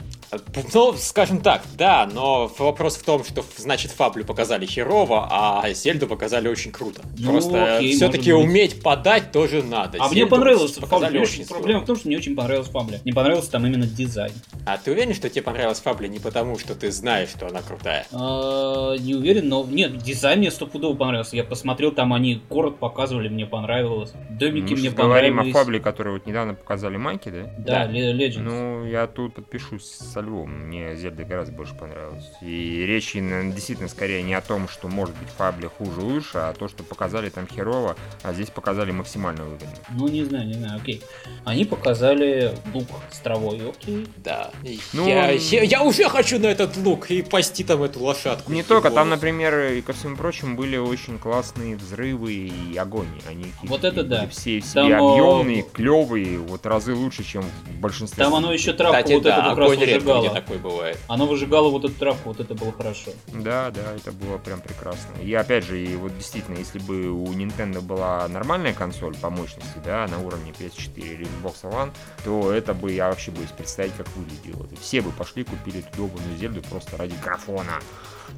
[0.73, 6.05] Ну, скажем так, да, но вопрос в том, что значит Фаблю показали херово, а Зельду
[6.07, 7.01] показали очень круто.
[7.17, 9.97] Ну, Просто окей, все-таки уметь подать тоже надо.
[9.99, 10.81] А мне Зельду понравилось Фабля.
[10.87, 12.99] показали Понимаешь, очень Проблема в том, что мне очень понравилась Фабля.
[13.03, 14.31] Мне понравился там именно дизайн.
[14.65, 18.05] А ты уверен, что тебе понравилась Фабля не потому, что ты знаешь, что она крутая?
[18.11, 21.35] А, Не уверен, но нет, дизайн мне стопудово понравился.
[21.35, 24.11] Я посмотрел, там они город показывали, мне понравилось.
[24.29, 25.53] Домики Мы мне же говорим о понравились.
[25.53, 27.43] Фабле, который вот недавно показали Майки, да?
[27.57, 27.91] Да, Да.
[27.91, 28.39] Legends.
[28.39, 30.67] Ну, я тут подпишусь со Львом.
[30.67, 32.25] Мне Зельда гораздо больше понравилась.
[32.41, 36.67] И речь действительно скорее не о том, что может быть Фабле хуже лучше, а то,
[36.67, 39.69] что показали там херово, а здесь показали максимально выгодно.
[39.95, 41.01] Ну, не знаю, не знаю, окей.
[41.45, 44.07] Они показали лук с травой, окей.
[44.17, 44.51] Да.
[44.93, 48.51] Ну, я, он- я, я уже хочу на этот лук и пасти там эту лошадку.
[48.51, 53.07] Не только, там, например, и ко всему прочему, были очень классные взрывы и огонь.
[53.27, 54.27] Они Вот это да.
[54.27, 58.23] все в Там, объемные, клевые, вот разы лучше, чем в большинстве.
[58.23, 60.29] Там оно еще травку Кстати, вот да, эту как раз выжигало.
[60.29, 60.99] такой бывает.
[61.07, 63.11] Оно выжигало вот эту травку, вот это было хорошо.
[63.27, 65.19] Да, да, это было прям прекрасно.
[65.23, 69.79] И опять же, и вот действительно, если бы у Nintendo была нормальная консоль по мощности,
[69.83, 71.91] да, на уровне PS4 или Xbox One,
[72.23, 74.67] то это бы я вообще боюсь представить, как выглядело.
[74.79, 77.79] Все бы пошли, купили эту долбанную Зельду просто ради графона.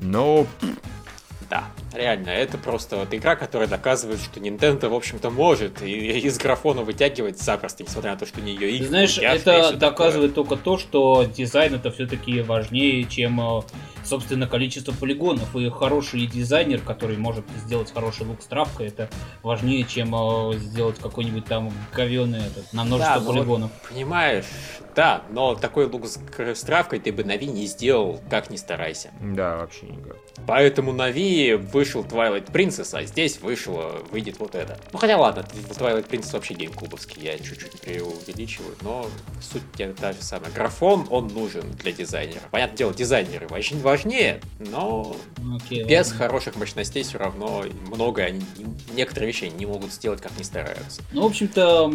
[0.01, 0.47] Но
[1.49, 6.37] Да, реально, это просто вот игра, которая доказывает, что Nintendo, в общем-то, может и из
[6.37, 10.55] графона вытягивать запросто, несмотря на то, что у нее их знаешь, и это доказывает только
[10.55, 13.61] то, что дизайн это все-таки важнее, чем, э,
[14.03, 15.55] собственно, количество полигонов.
[15.55, 19.09] И хороший дизайнер, который может сделать хороший лук с травкой, это
[19.43, 23.71] важнее, чем э, сделать какой-нибудь там говёный этот, на множество Да, ну вот- полигонов.
[23.71, 23.89] такое.
[23.95, 24.45] Понимаешь,
[24.95, 28.55] да, но такой лук с, с травкой ты бы на Ви не сделал, как ни
[28.57, 29.11] старайся.
[29.21, 30.17] да, вообще никак.
[30.47, 34.79] Поэтому на Ви вышел Twilight Princess, а здесь вышло, выйдет вот это.
[34.91, 39.05] Ну хотя ладно, Twilight Princess вообще геймкубовский, я чуть-чуть преувеличиваю, но
[39.41, 39.61] суть
[39.97, 40.51] та же самая.
[40.51, 42.41] Графон, он нужен для дизайнера.
[42.49, 45.15] Понятное дело, дизайнеры очень важнее, но
[45.55, 46.25] Окей, без ладно.
[46.25, 48.41] хороших мощностей все равно многое они,
[48.93, 51.01] некоторые вещи они не могут сделать, как не стараются.
[51.11, 51.93] Ну, в общем-то,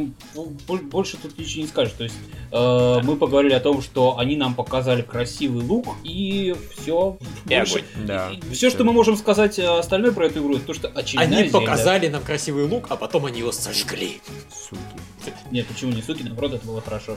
[0.66, 1.94] бо- больше тут ничего не скажешь.
[1.98, 2.16] То есть,
[2.52, 7.18] э, мы поговорили о том, что они нам показали красивый лук, и все.
[7.48, 7.82] И огонь.
[8.04, 8.25] Да.
[8.52, 11.50] Все, что мы можем сказать э, остальное про эту игру, это то, что очередная Они
[11.50, 14.20] показали нам красивый лук, а потом они его сожгли.
[14.50, 14.80] Суки.
[15.50, 17.16] Нет, почему не суки, наоборот, это было хорошо.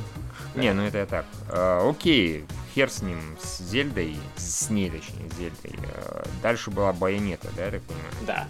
[0.55, 1.25] Не, ну это я так.
[1.49, 2.45] А, окей,
[2.75, 5.79] хер с ним, с Зельдой, с ней, точнее, с Зельдой.
[5.95, 8.13] А, дальше была Байонета, да, я так понимаю?
[8.25, 8.47] Да.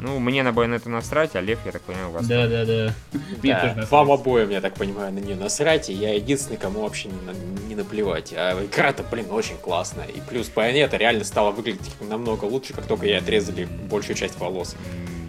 [0.00, 2.26] Ну, мне на Байонету насрать, а Лев, я так понимаю, у вас...
[2.26, 2.94] Да, да, да.
[3.42, 7.20] Да, вам обоим, я так понимаю, на нее насрать, и я единственный, кому вообще не,
[7.22, 8.32] на- не наплевать.
[8.36, 10.06] А игра-то, блин, очень классная.
[10.06, 14.76] И плюс Байонета реально стала выглядеть намного лучше, как только ей отрезали большую часть волос.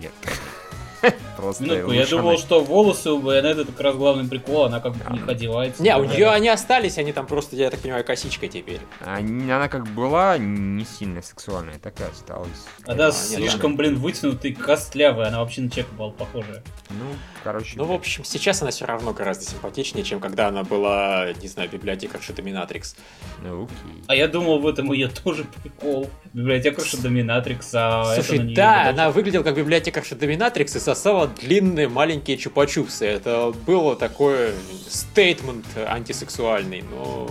[0.01, 0.11] Нет.
[1.53, 1.71] ставил.
[1.71, 5.03] Минутку, я Лучше думал, что волосы у Байонета как раз главный прикол, она как бы
[5.03, 5.81] в них одевается.
[5.81, 8.79] Не, у нее они остались, они там просто, я так понимаю, косичка теперь.
[9.05, 12.65] Они- Она как была не сильно сексуальная, так и осталась.
[12.85, 16.63] Она нет, слишком, блин, вытянутая, костлявая, она вообще на человека была похожая.
[16.89, 17.05] Ну,
[17.43, 17.73] короче.
[17.75, 21.69] Ну, в общем, сейчас она все равно гораздо симпатичнее, чем когда она была, не знаю,
[21.69, 22.95] библиотекарша Доминатрикс.
[23.41, 24.03] ну, окей.
[24.07, 26.09] А я думал, в этом ее тоже прикол.
[26.33, 32.37] Библиотекарша Доминатрикс, а это Слушай, да, она выглядела как библиотекарша Доминатрикс и сосала длинные маленькие
[32.37, 33.05] чупа-чупсы.
[33.05, 34.53] Это было такое
[34.89, 37.29] стейтмент антисексуальный, но...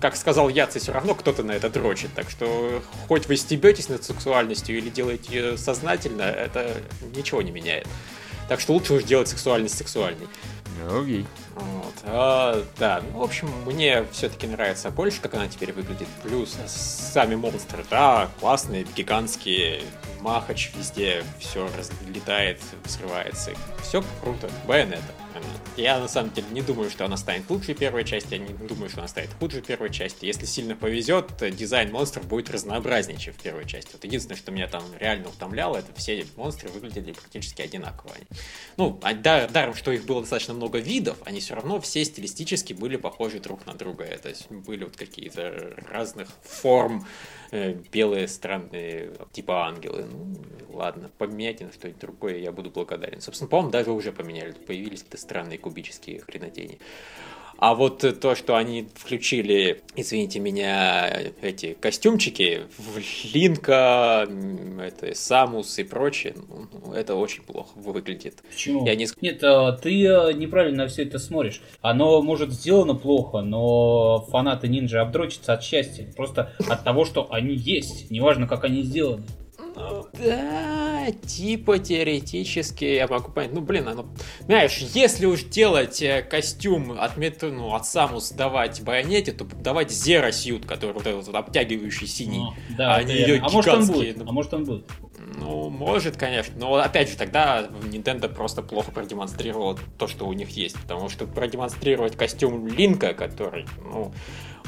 [0.00, 4.04] Как сказал Яци, все равно кто-то на это дрочит, так что хоть вы стебетесь над
[4.04, 6.74] сексуальностью или делаете ее сознательно, это
[7.16, 7.86] ничего не меняет.
[8.48, 10.26] Так что лучше уж делать сексуальность сексуальной.
[10.90, 11.26] Окей.
[11.54, 11.94] Вот.
[12.04, 16.08] А, да, ну, в общем, мне все-таки нравится больше, как она теперь выглядит.
[16.22, 19.82] Плюс сами монстры, да, классные, гигантские,
[20.20, 23.52] махач везде, все разлетает, взрывается.
[23.82, 24.50] Все круто.
[24.66, 25.02] Байонета.
[25.76, 28.88] Я на самом деле не думаю, что она станет лучшей первой части, я не думаю,
[28.88, 30.24] что она станет худшей первой части.
[30.24, 33.90] Если сильно повезет, дизайн монстров будет разнообразнее, чем в первой части.
[33.92, 38.12] Вот единственное, что меня там реально утомляло, это все монстры выглядели практически одинаково.
[38.76, 42.72] Ну, а да- даром, что их было достаточно много видов, они все равно все стилистически
[42.72, 44.04] были похожи друг на друга.
[44.04, 47.06] Это были вот какие-то разных форм,
[47.54, 50.04] э, белые странные, типа ангелы.
[50.04, 50.34] Ну,
[50.76, 53.20] ладно, поменяйте на что-нибудь другое, я буду благодарен.
[53.20, 56.78] Собственно, по-моему, даже уже поменяли, появились какие-то странные кубические хренотени.
[57.58, 62.62] А вот э, то, что они включили, извините меня, эти костюмчики
[63.32, 64.28] Линка,
[64.80, 68.42] это Самус и прочее, ну, ну, это очень плохо выглядит.
[68.50, 68.86] Почему?
[68.86, 71.60] Я не- Нет, а, ты а, неправильно все это смотришь.
[71.80, 76.06] Оно может сделано плохо, но фанаты ниндзя обдрочатся от счастья.
[76.16, 78.10] Просто от того, что они есть.
[78.10, 79.24] Неважно, как они сделаны.
[79.76, 83.52] Ну, да, типа теоретически я могу понять.
[83.52, 84.06] Ну, блин, оно...
[84.40, 87.42] Знаешь, если уж делать э, костюм от, мет...
[87.42, 92.42] ну, от Самус давать Байонете, то давать Зера Сьют, который вот этот вот обтягивающий синий.
[92.70, 93.32] А, да, они это верно.
[93.32, 94.16] её а может он будет?
[94.18, 94.24] ну.
[94.28, 94.84] А может он будет?
[95.36, 96.54] Ну, может, конечно.
[96.58, 100.80] Но опять же, тогда Nintendo просто плохо продемонстрировала то, что у них есть.
[100.80, 104.12] Потому что продемонстрировать костюм Линка, который, ну,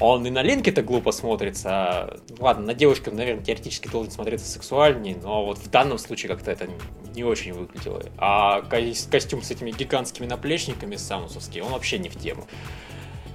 [0.00, 1.68] он и на Линке-то глупо смотрится.
[1.70, 6.50] а, Ладно, на девушке, наверное, теоретически должен смотреться сексуальней, но вот в данном случае как-то
[6.50, 6.68] это
[7.14, 8.02] не очень выглядело.
[8.18, 8.80] А ко-
[9.10, 12.46] костюм с этими гигантскими наплечниками самусовские, он вообще не в тему.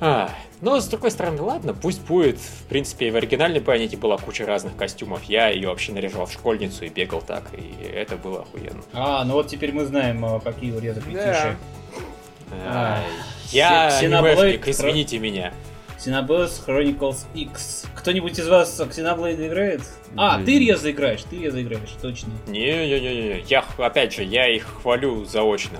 [0.04, 2.39] А, но, с другой стороны, ладно, пусть будет.
[2.39, 5.24] В принципе, и в оригинальной планете была куча разных костюмов.
[5.26, 8.82] Я ее вообще наряжал в школьницу и бегал так, и это было охуенно.
[8.93, 11.56] А, ну вот теперь мы знаем, а, какие урезы фетиши.
[12.52, 13.04] А, А,
[13.52, 13.91] Я
[14.32, 15.54] анимешник, извините меня.
[16.05, 17.85] Xenoblade Chronicles X.
[17.95, 19.81] Кто-нибудь из вас Xenoblade играет?
[20.15, 20.45] А, Блин.
[20.45, 22.31] ты Реза играешь, ты Реза играешь, точно.
[22.47, 25.79] Не-не-не-не, я, х- опять же, я их хвалю заочно,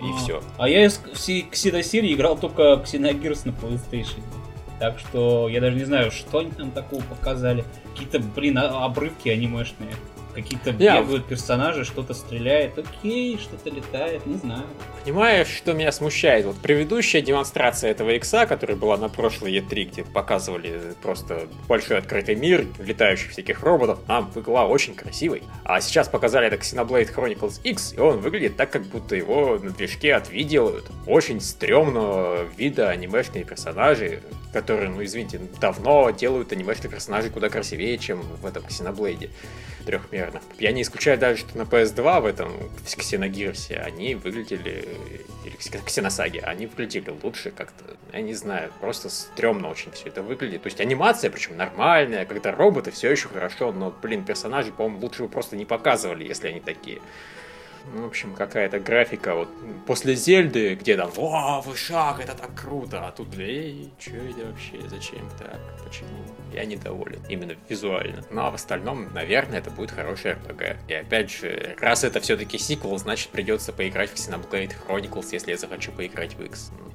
[0.00, 0.16] и А.
[0.18, 0.42] все.
[0.58, 4.20] А я из всей Ксеносерии играл только Xenogears на PlayStation.
[4.78, 7.64] Так что я даже не знаю, что они там такого показали.
[7.92, 9.88] Какие-то, блин, а- обрывки анимешные.
[10.36, 12.78] Какие-то бегают персонажи, что-то стреляет.
[12.78, 14.64] Окей, что-то летает, не знаю.
[15.02, 16.44] Понимаешь, что меня смущает?
[16.44, 22.34] Вот предыдущая демонстрация этого икса, которая была на прошлой E3, где показывали просто большой открытый
[22.34, 25.42] мир, летающих всяких роботов, нам была очень красивой.
[25.64, 29.70] А сейчас показали это Xenoblade Chronicles X, и он выглядит так, как будто его на
[29.70, 30.90] движке от Wii делают.
[31.06, 34.20] Очень стрёмного вида анимешные персонажи,
[34.52, 39.30] которые, ну извините, давно делают анимешных персонажей куда красивее, чем в этом Xenoblade
[40.30, 40.42] трехмерных.
[40.58, 42.52] Я не исключаю даже, что на PS2 в этом
[42.84, 44.84] в Ксеногирсе они выглядели,
[45.44, 50.22] или Кс- Ксеносаге, они выглядели лучше как-то, я не знаю, просто стрёмно очень все это
[50.22, 50.62] выглядит.
[50.62, 55.22] То есть анимация, причем нормальная, когда роботы все еще хорошо, но, блин, персонажей, по-моему, лучше
[55.22, 57.00] бы просто не показывали, если они такие.
[57.94, 59.48] Ну, в общем, какая-то графика вот
[59.86, 64.80] после Зельды, где там «О, вышаг, это так круто!» А тут, эй, что это вообще,
[64.88, 66.08] зачем так, почему?
[66.52, 68.22] Я недоволен, именно визуально.
[68.30, 70.76] Ну, а в остальном, наверное, это будет хороший RPG.
[70.88, 75.56] И опять же, раз это все-таки сиквел, значит придется поиграть в Xenoblade Chronicles, если я
[75.56, 76.72] захочу поиграть в X.
[76.78, 76.90] Ну,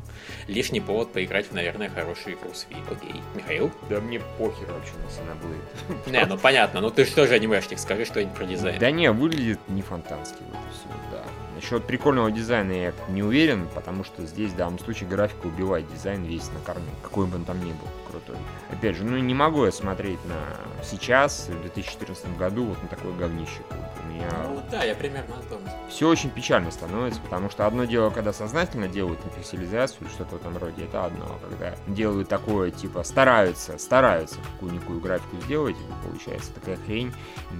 [0.47, 2.91] лишний повод поиграть в, наверное, хорошую игру с Wii.
[2.91, 3.21] Окей.
[3.35, 3.71] Михаил?
[3.89, 6.11] Да мне похер вообще на Xenoblade.
[6.11, 8.79] Не, ну понятно, ну ты же тоже анимешник, скажи что-нибудь про дизайн.
[8.79, 10.80] Да не, выглядит не и все,
[11.11, 11.23] да.
[11.55, 16.23] Насчет прикольного дизайна я не уверен, потому что здесь в данном случае графика убивает дизайн
[16.23, 18.37] весь на корню, какой бы он там ни был крутой.
[18.71, 23.13] Опять же, ну не могу я смотреть на сейчас, в 2014 году, вот на такое
[23.13, 23.61] говнище.
[24.03, 25.59] У меня Ну да, я примерно о том.
[25.89, 30.35] все очень печально становится, потому что одно дело, когда сознательно делают на пикселизацию или что-то
[30.37, 35.75] в этом роде, это одно, а когда делают такое, типа, стараются, стараются какую-никакую графику сделать,
[35.75, 37.13] и получается такая хрень,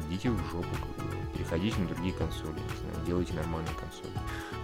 [0.09, 0.67] идите в жопу,
[1.33, 4.11] переходите на другие консоли, не знаю, сделайте нормальную консоль.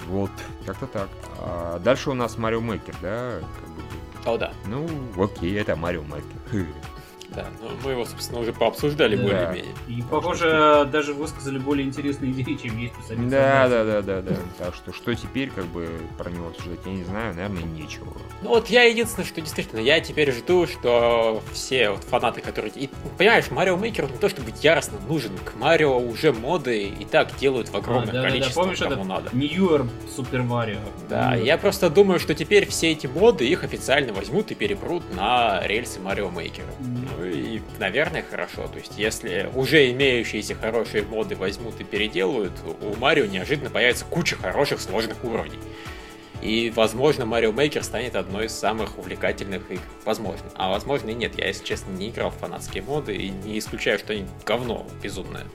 [0.08, 0.32] Вот,
[0.65, 1.10] как-то так.
[1.39, 3.39] А дальше у нас Марио Мейкер, да?
[3.60, 3.82] Как бы,
[4.26, 4.54] О, да.
[4.65, 4.88] ну,
[5.21, 6.67] окей, это Марио Мейкер.
[7.36, 9.24] Да, ну, мы его, собственно, уже пообсуждали Да.
[9.24, 9.76] более-менее.
[9.88, 14.22] И, похоже, даже высказали более интересные идеи, чем есть у самих Да, да, да, да,
[14.22, 14.36] да.
[14.58, 15.88] Так что, что теперь, как бы,
[16.18, 18.08] про него обсуждать, я не знаю, наверное, нечего.
[18.42, 22.72] Ну вот я единственное, что действительно, я теперь жду, что все вот фанаты, которые...
[22.76, 27.36] И, понимаешь, Марио Мейкер не то чтобы яростно нужен, к Марио уже моды и так
[27.38, 29.30] делают в А, огромных да, да, да, количествах, помнишь кому это надо.
[29.32, 30.80] Newer Super Mario.
[31.10, 31.46] Да, Newer.
[31.46, 36.00] я просто думаю, что теперь все эти моды их официально возьмут и перепрут на рельсы
[36.00, 36.67] Марио Мейкера.
[36.80, 38.67] Ну и, наверное, хорошо.
[38.67, 44.35] То есть, если уже имеющиеся хорошие моды возьмут и переделают, у Марио неожиданно появится куча
[44.35, 45.60] хороших сложных уровней.
[46.42, 49.81] И, возможно, Марио Мейкер станет одной из самых увлекательных игр.
[50.06, 50.46] Возможно.
[50.56, 51.38] А возможно и нет.
[51.38, 55.46] Я, если честно, не играл в фанатские моды и не исключаю, что они говно безумное.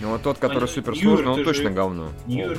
[0.00, 2.08] Ну, вот тот, который А, супер сложный, он точно же- говно.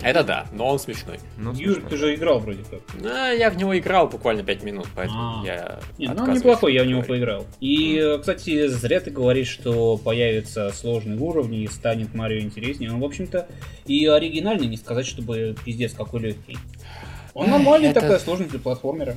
[0.01, 1.19] Это да, но он смешной.
[1.37, 1.89] Ну, Юр, смешно.
[1.89, 2.81] ты же играл вроде как.
[2.99, 5.45] Ну, я в него играл буквально 5 минут, поэтому А.
[5.45, 7.45] я Не, ну он неплохой, я в него поиграл.
[7.61, 12.91] И, кстати, зря ты говоришь, что появятся сложные уровни и станет Марио интереснее.
[12.91, 13.47] Он, в общем-то,
[13.85, 16.57] и оригинальный, не сказать, чтобы пиздец какой легкий.
[17.39, 19.15] Он нормальный это- такая сложность для платформера.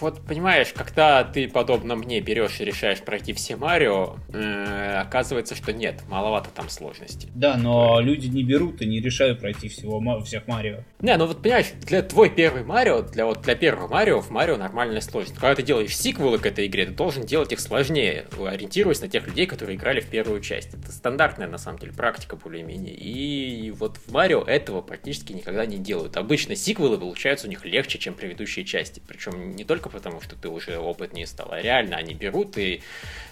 [0.00, 5.72] Вот понимаешь, когда ты подобно мне берешь и решаешь пройти все Марио, э, оказывается, что
[5.72, 7.28] нет, маловато там сложностей.
[7.34, 10.78] Да, но люди не берут и не решают пройти всего, всех Марио.
[11.00, 14.56] Не, ну вот понимаешь, для твой первый Марио, для вот для первого Марио, в Марио
[14.56, 15.38] нормальная сложность.
[15.38, 19.26] Когда ты делаешь сиквелы к этой игре, ты должен делать их сложнее, ориентируясь на тех
[19.26, 20.74] людей, которые играли в первую часть.
[20.74, 22.94] Это стандартная, на самом деле, практика более-менее.
[22.94, 26.16] И вот в Марио этого практически никогда не делают.
[26.16, 29.00] Обычно сиквелы получаются у них легче, чем предыдущие части.
[29.06, 32.82] Причем не только потому, что ты уже опытнее стал, а реально они берут и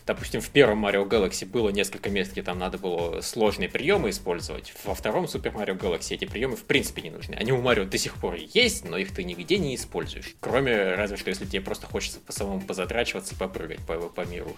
[0.09, 4.73] Допустим, в первом Mario Galaxy было несколько мест, где там надо было сложные приемы использовать.
[4.85, 7.35] Во втором Super Mario Galaxy эти приемы в принципе не нужны.
[7.35, 10.35] Они у Марио до сих пор есть, но их ты нигде не используешь.
[10.41, 14.57] Кроме, разве что, если тебе просто хочется по самому позатрачиваться и попрыгать по, по миру.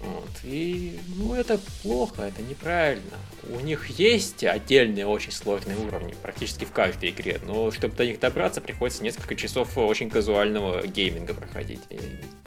[0.00, 0.30] Вот.
[0.44, 3.18] И, ну, это плохо, это неправильно.
[3.50, 8.18] У них есть отдельные очень сложные уровни практически в каждой игре, но чтобы до них
[8.18, 11.80] добраться, приходится несколько часов очень казуального гейминга проходить.
[11.90, 12.00] И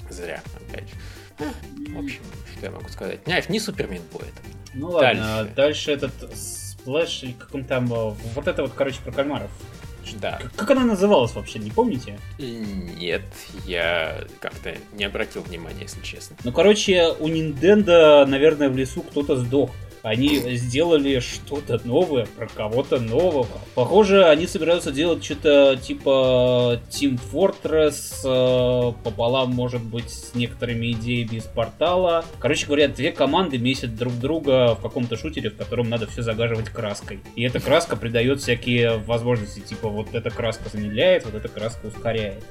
[0.10, 0.96] зря, опять же.
[1.94, 2.22] В общем,
[2.56, 3.20] что я могу сказать?
[3.26, 4.34] Знаешь, не Супермен будет.
[4.74, 5.54] Ну ладно, Дальше.
[5.56, 9.52] дальше, этот splash, или как он там, э, вот это вот, короче, про кальмаров.
[10.20, 10.40] Да.
[10.56, 12.20] Как, она называлась вообще, не помните?
[12.38, 13.24] Нет,
[13.66, 16.36] я как-то не обратил внимания, если честно.
[16.44, 19.72] Ну, короче, у Nintendo, наверное, в лесу кто-то сдох.
[20.04, 23.48] Они сделали что-то новое про кого-то нового.
[23.74, 31.38] Похоже, они собираются делать что-то типа Team Fortress э, пополам, может быть, с некоторыми идеями
[31.38, 32.26] из портала.
[32.40, 36.68] Короче говоря, две команды месят друг друга в каком-то шутере, в котором надо все загаживать
[36.68, 37.22] краской.
[37.38, 42.44] И эта краска придает всякие возможности, типа вот эта краска замедляет, вот эта краска ускоряет.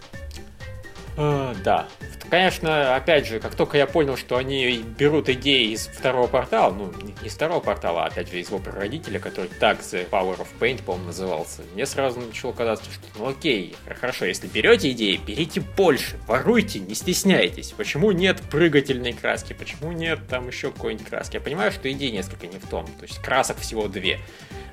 [1.18, 1.86] А, да.
[2.33, 6.91] Конечно, опять же, как только я понял, что они берут идеи из второго портала, ну,
[7.03, 10.47] не из второго портала, а опять же из его прародителя, который так The Power of
[10.59, 15.61] Paint, по-моему, назывался, мне сразу начало казаться, что, ну окей, хорошо, если берете идеи, берите
[15.61, 17.72] больше, воруйте, не стесняйтесь.
[17.72, 19.53] Почему нет прыгательной краски?
[19.53, 21.35] Почему нет там еще какой-нибудь краски?
[21.35, 24.20] Я понимаю, что идеи несколько не в том, то есть красок всего две.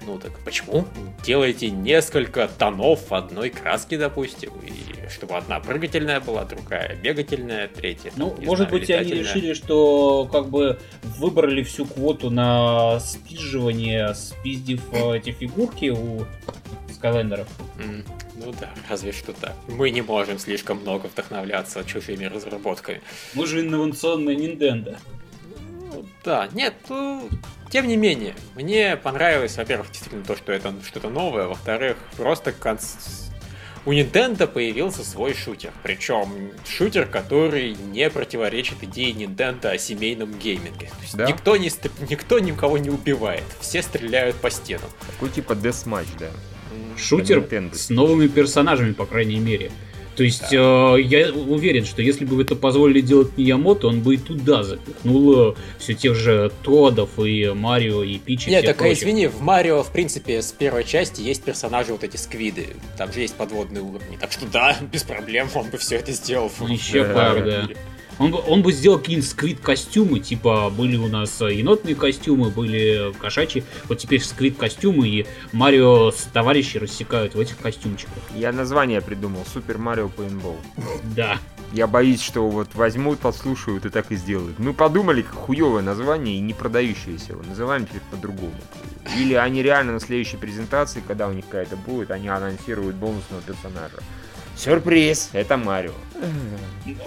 [0.05, 0.88] Ну так почему
[1.26, 8.10] делаете несколько тонов одной краски, допустим, и чтобы одна прыгательная была, другая бегательная, третья.
[8.12, 9.34] там, Ну, не может знаю, быть, они летательная.
[9.34, 10.80] решили, что как бы
[11.18, 16.26] выбрали всю квоту на спизживание, спиздив э, эти фигурки у
[16.93, 17.47] Скайлендеров.
[17.80, 18.04] М,
[18.36, 19.54] Ну да, разве что так.
[19.68, 23.02] Мы не можем слишком много вдохновляться чужими разработками.
[23.34, 24.97] Мы же инновационная Nintendo.
[25.91, 27.28] Ну, Да, нет, ну,
[27.70, 33.28] тем не менее, мне понравилось, во-первых, действительно то, что это что-то новое, во-вторых, просто конс-
[33.90, 40.86] у Nintendo появился свой шутер, причем шутер, который не противоречит идее Nintendo о семейном гейминге.
[40.86, 41.26] То есть Да?
[41.26, 41.72] никто, не
[42.08, 44.92] никто никого не убивает, все стреляют по стенам.
[45.12, 46.30] Такой типа Deathmatch, да.
[46.98, 47.74] Шутер Nintendo.
[47.74, 49.72] с новыми персонажами, по крайней мере.
[50.16, 50.55] То есть, э,
[51.01, 55.93] я уверен, что если бы это позволили делать Миямото, он бы и туда запихнул все
[55.93, 58.49] тех же Тодов и Марио и Пичи.
[58.49, 59.03] Нет, так а прочих.
[59.03, 62.68] извини, в Марио, в принципе, с первой части есть персонажи вот эти сквиды.
[62.97, 64.18] Там же есть подводные уровни.
[64.20, 66.49] Так что да, без проблем он бы все это сделал.
[66.49, 67.68] в- Еще в пар, да.
[68.20, 73.13] Он, бы- он бы сделал какие-нибудь сквид-костюмы, типа были у нас э, енотные костюмы, были
[73.20, 78.22] кошачьи, вот теперь сквид-костюмы, и Марио с товарищи рассекают в этих костюмчиках.
[78.36, 79.45] Я название придумал.
[79.51, 80.57] Супер Марио Пейнтбол.
[81.15, 81.38] Да.
[81.72, 84.57] Я боюсь, что вот возьмут, подслушают и так и сделают.
[84.57, 87.43] Мы подумали, как хуевое название и не продающееся его.
[87.47, 88.55] Называем теперь по-другому.
[89.17, 93.97] Или они реально на следующей презентации, когда у них какая-то будет, они анонсируют бонусного персонажа.
[94.60, 95.30] Сюрприз!
[95.32, 95.93] Это Марио.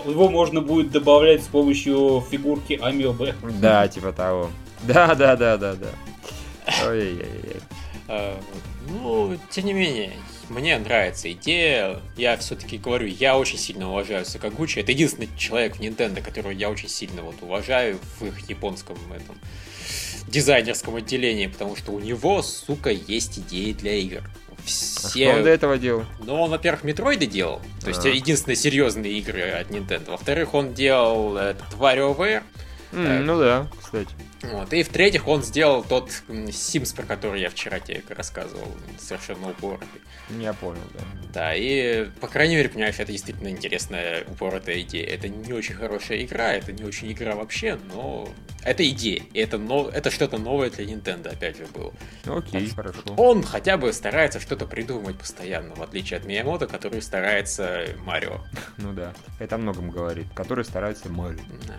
[0.07, 3.34] Его можно будет добавлять с помощью фигурки Амебы.
[3.61, 4.50] Да, типа того.
[4.84, 5.90] Да, да, да, да, да.
[6.86, 7.61] Ой-ой-ой.
[8.09, 8.36] Э,
[8.88, 10.12] Ну, тем не менее,
[10.48, 12.00] мне нравится идея.
[12.16, 14.78] Я все-таки говорю, я очень сильно уважаю Сакагучи.
[14.78, 19.36] Это единственный человек в Nintendo, которого я очень сильно вот уважаю в их японском этом
[20.26, 24.22] дизайнерском отделении, потому что у него, сука, есть идеи для игр.
[24.64, 25.28] А Все...
[25.28, 26.04] что он до этого делал?
[26.20, 28.08] Ну, он, во-первых, Метроиды делал, то есть А.
[28.08, 30.10] единственные серьезные игры от Nintendo.
[30.12, 32.42] Во-вторых, он делал этот WarioWare.
[32.93, 34.11] М, Ну да, кстати.
[34.43, 34.72] Вот.
[34.72, 38.66] И в-третьих, он сделал тот Sims, про который я вчера тебе рассказывал,
[38.99, 39.86] совершенно упоротый.
[40.38, 41.01] Я понял, да.
[41.32, 45.07] Да, и, по крайней мере, понимаешь, это действительно интересная упоротая идея.
[45.07, 48.28] Это не очень хорошая игра, это не очень игра вообще, но
[48.64, 49.22] это идея.
[49.32, 49.88] И это, но...
[49.88, 51.93] это что-то новое для Nintendo, опять же, было.
[52.26, 53.01] Окей, хорошо.
[53.16, 58.40] Он хотя бы старается что-то придумывать постоянно, в отличие от Миямото, который старается Марио.
[58.78, 59.12] Ну да.
[59.38, 60.26] Это о многом говорит.
[60.34, 61.38] Который старается Марио.
[61.66, 61.74] Да.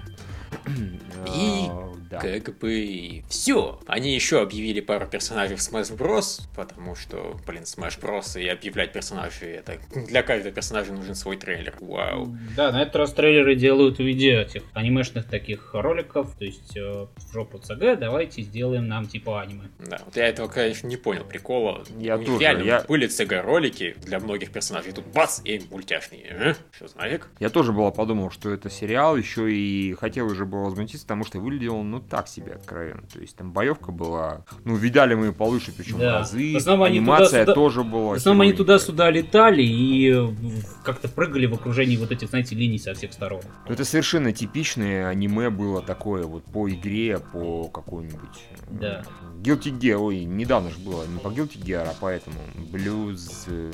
[1.27, 2.19] И А, да.
[2.19, 3.79] Как бы все.
[3.87, 6.41] Они еще объявили пару персонажей в Smash Bros.
[6.55, 8.39] Потому что, блин, Smash Bros.
[8.41, 9.77] и объявлять персонажей, это
[10.07, 11.75] для каждого персонажа нужен свой трейлер.
[11.79, 12.35] Вау.
[12.55, 16.81] Да, на этот раз трейлеры делают в виде этих анимешных таких роликов, то есть э,
[16.81, 19.63] в жопу ЦГ давайте сделаем нам типа аниме.
[19.79, 21.83] Да, вот я этого, конечно, не понял прикола.
[21.97, 24.91] Я тоже, реально я- были CG-ролики для многих персонажей.
[24.91, 26.35] Тут бац, и мультяшные.
[26.39, 26.75] А?
[26.75, 27.27] Что, знаек?
[27.39, 31.39] Я тоже было подумал, что это сериал, еще и хотел уже было возмутиться, потому что
[31.39, 33.03] выглядел, ну, так себе, откровенно.
[33.13, 36.19] То есть там боевка была, ну, видали мы получше, причем Да.
[36.19, 38.13] разы, анимация туда-сюда- тоже была.
[38.13, 40.27] В основном они туда-сюда летали и э,
[40.83, 43.41] как-то прыгали в окружении вот этих, знаете, линий со всех сторон.
[43.67, 48.39] Ну, Это совершенно типичное аниме было такое вот по игре, по какой-нибудь...
[48.51, 49.03] э, Да.
[49.41, 52.37] Guilty Gear, ой, недавно же было, не по Guilty Gear, а по этому,
[52.71, 53.47] Blues...
[53.47, 53.71] эм,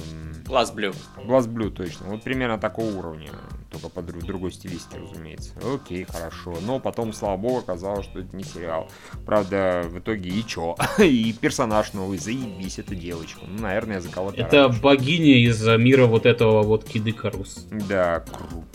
[0.47, 0.95] Last Blue.
[1.25, 2.07] Blast Blue, точно.
[2.07, 3.29] Вот примерно такого уровня,
[3.69, 5.51] только по дру- другой стилистике, разумеется.
[5.73, 6.57] Окей, хорошо.
[6.65, 8.89] Но потом, слава богу, оказалось, что это не сериал.
[9.25, 10.75] Правда, в итоге и чё?
[10.99, 13.41] и персонаж новый, заебись, это девочка.
[13.47, 14.81] Ну, наверное, за кого-то Это раньше.
[14.81, 17.67] богиня из мира вот этого вот Кидыкарус.
[17.87, 18.65] Да, круто.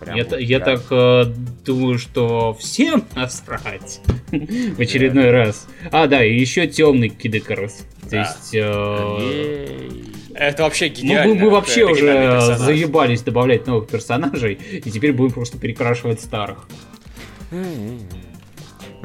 [0.00, 1.24] Прям Я, вот я так э,
[1.64, 5.66] думаю, что всем насрать в очередной раз.
[5.92, 7.84] А, да, и еще темный Кидыкарус.
[8.02, 8.20] То Да.
[8.22, 8.54] есть...
[8.54, 10.13] э.
[10.34, 11.34] Это вообще Мы, гениально.
[11.34, 12.58] мы- мы вообще уже персонаж.
[12.58, 16.66] заебались добавлять новых персонажей, и теперь будем просто перекрашивать старых.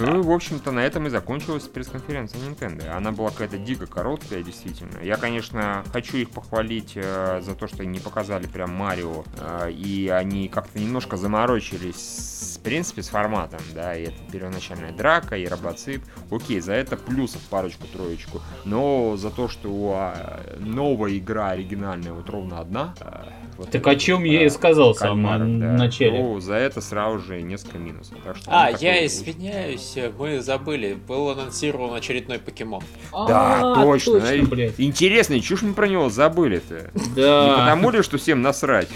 [0.01, 2.87] Ну, в общем-то, на этом и закончилась пресс-конференция Nintendo.
[2.89, 4.97] Она была какая-то дико короткая, действительно.
[5.03, 10.07] Я, конечно, хочу их похвалить э, за то, что не показали прям Марио, э, и
[10.07, 16.01] они как-то немножко заморочились, в принципе, с форматом, да, и это первоначальная драка, и робоцип.
[16.31, 18.41] Окей, за это плюсов парочку-троечку.
[18.63, 22.95] Но за то, что а, новая игра оригинальная вот ровно одна...
[23.01, 26.17] э, вот Так о чем вот, я и сказал в самом да, начале.
[26.19, 28.17] Ну, за это сразу же несколько минусов.
[28.23, 30.97] Так что, А, ну, я извиняюсь, мы забыли.
[31.07, 32.81] Был анонсирован очередной покемон.
[33.11, 34.21] Да, А, точно.
[34.21, 34.71] точно.
[34.77, 36.89] Интересно, ж мы про него забыли-то?
[36.93, 37.57] Не Да.
[37.59, 38.87] потому ли, что всем насрать?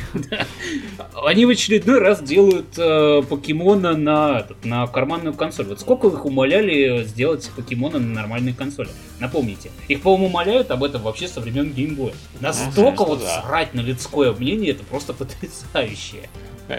[1.26, 5.66] Они в очередной раз делают э, покемона на, на карманную консоль.
[5.68, 8.90] Вот сколько их умоляли сделать покемона на нормальной консоли?
[9.20, 9.72] Напомните.
[9.88, 12.14] Их, по-моему, умоляют об этом вообще со времен геймбоя.
[12.40, 13.42] Настолько Ага, вот да.
[13.42, 16.30] срать на людское мнение, это просто потрясающе.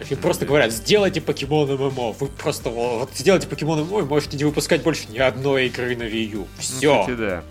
[0.09, 2.13] И просто говорят, сделайте покемон ММО.
[2.13, 6.05] Вы просто вот сделайте покемон ММО и можете не выпускать больше ни одной игры на
[6.05, 6.39] Wii U.
[6.41, 7.01] Ну, Все.
[7.01, 7.45] кстати, да.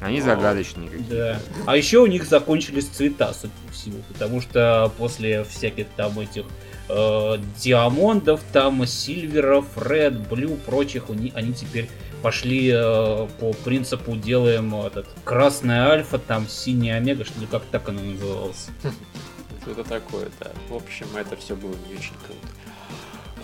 [0.00, 1.14] Они загадочные какие-то.
[1.14, 1.40] Да.
[1.66, 6.44] А еще у них закончились цвета, судя по всему, потому что после всяких там этих
[6.90, 11.88] э, диамондов, там сильверов, ред, блю, прочих, у ни- они теперь
[12.24, 17.86] пошли э, по принципу делаем этот красная альфа, там синяя омега, что ли, как так
[17.90, 18.68] оно называлось.
[19.60, 20.50] Что-то такое, да.
[20.70, 22.48] В общем, это все было не очень круто.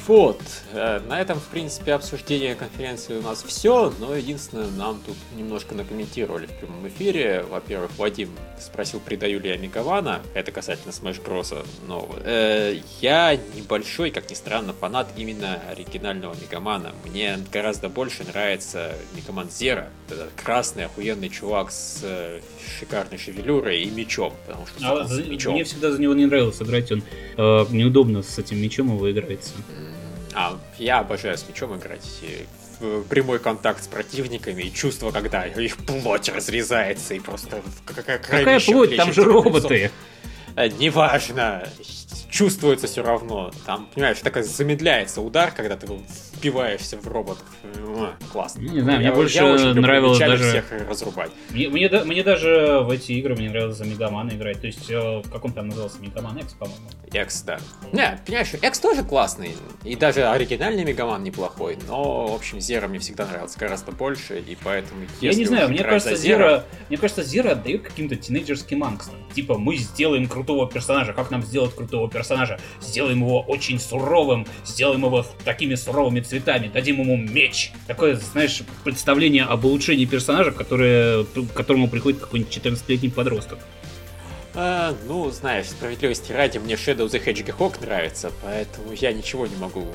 [0.07, 0.41] Вот,
[0.73, 5.75] э, на этом, в принципе, обсуждение конференции у нас все, но единственное, нам тут немножко
[5.75, 7.45] накомментировали в прямом эфире.
[7.49, 11.67] Во-первых, Вадим спросил, придаю ли я Мегавана, это касательно Smash Bros.
[11.87, 12.19] нового.
[12.25, 16.93] Э, я небольшой, как ни странно, фанат именно оригинального Мегамана.
[17.05, 22.41] Мне гораздо больше нравится Мегаман Зера, этот красный охуенный чувак с э,
[22.79, 25.55] шикарной шевелюрой и мечом, потому что а, за, мечом.
[25.55, 27.03] Мне всегда за него не нравилось играть, он
[27.37, 29.53] э, неудобно с этим мечом его играется.
[30.35, 32.07] А, я обожаю с мечом играть.
[32.79, 37.63] В прямой контакт с противниками и чувство, когда их плоть разрезается и просто...
[37.85, 38.97] Какая плоть?
[38.97, 39.91] Там же роботы!
[40.57, 41.69] Э, неважно
[42.31, 43.51] чувствуется все равно.
[43.67, 45.87] Там, понимаешь, так замедляется удар, когда ты
[46.35, 47.45] впиваешься в роботов.
[48.33, 48.61] Классно.
[48.61, 50.49] Не знаю, мне больше я нравилось даже...
[50.49, 51.31] всех разрубать.
[51.51, 54.61] Мне, мне, мне даже в эти игры мне нравилось за Мегамана играть.
[54.61, 55.99] То есть, э, как он там назывался?
[56.01, 56.89] Мегаман X, по-моему.
[57.13, 57.61] X, да.
[57.93, 59.55] Не, понимаешь, X тоже классный.
[59.85, 61.77] И даже оригинальный Мегаман неплохой.
[61.87, 64.39] Но, в общем, Зера мне всегда нравился гораздо больше.
[64.39, 66.65] И поэтому, Я не знаю, мне кажется, Зера...
[66.89, 69.17] Мне кажется, Зера отдает каким-то тинейджерским ангстом.
[69.35, 71.13] Типа, мы сделаем крутого персонажа.
[71.13, 72.20] Как нам сделать крутого персонажа?
[72.81, 74.47] Сделаем его очень суровым.
[74.65, 77.73] Сделаем его такими суровыми цветами, дадим ему меч.
[77.87, 83.59] Такое, знаешь, представление об улучшении персонажа, которое, к которому приходит какой-нибудь 14-летний подросток.
[84.55, 89.87] А, ну, знаешь, справедливости ради, мне Shadow the Hedgehog нравится, поэтому я ничего не могу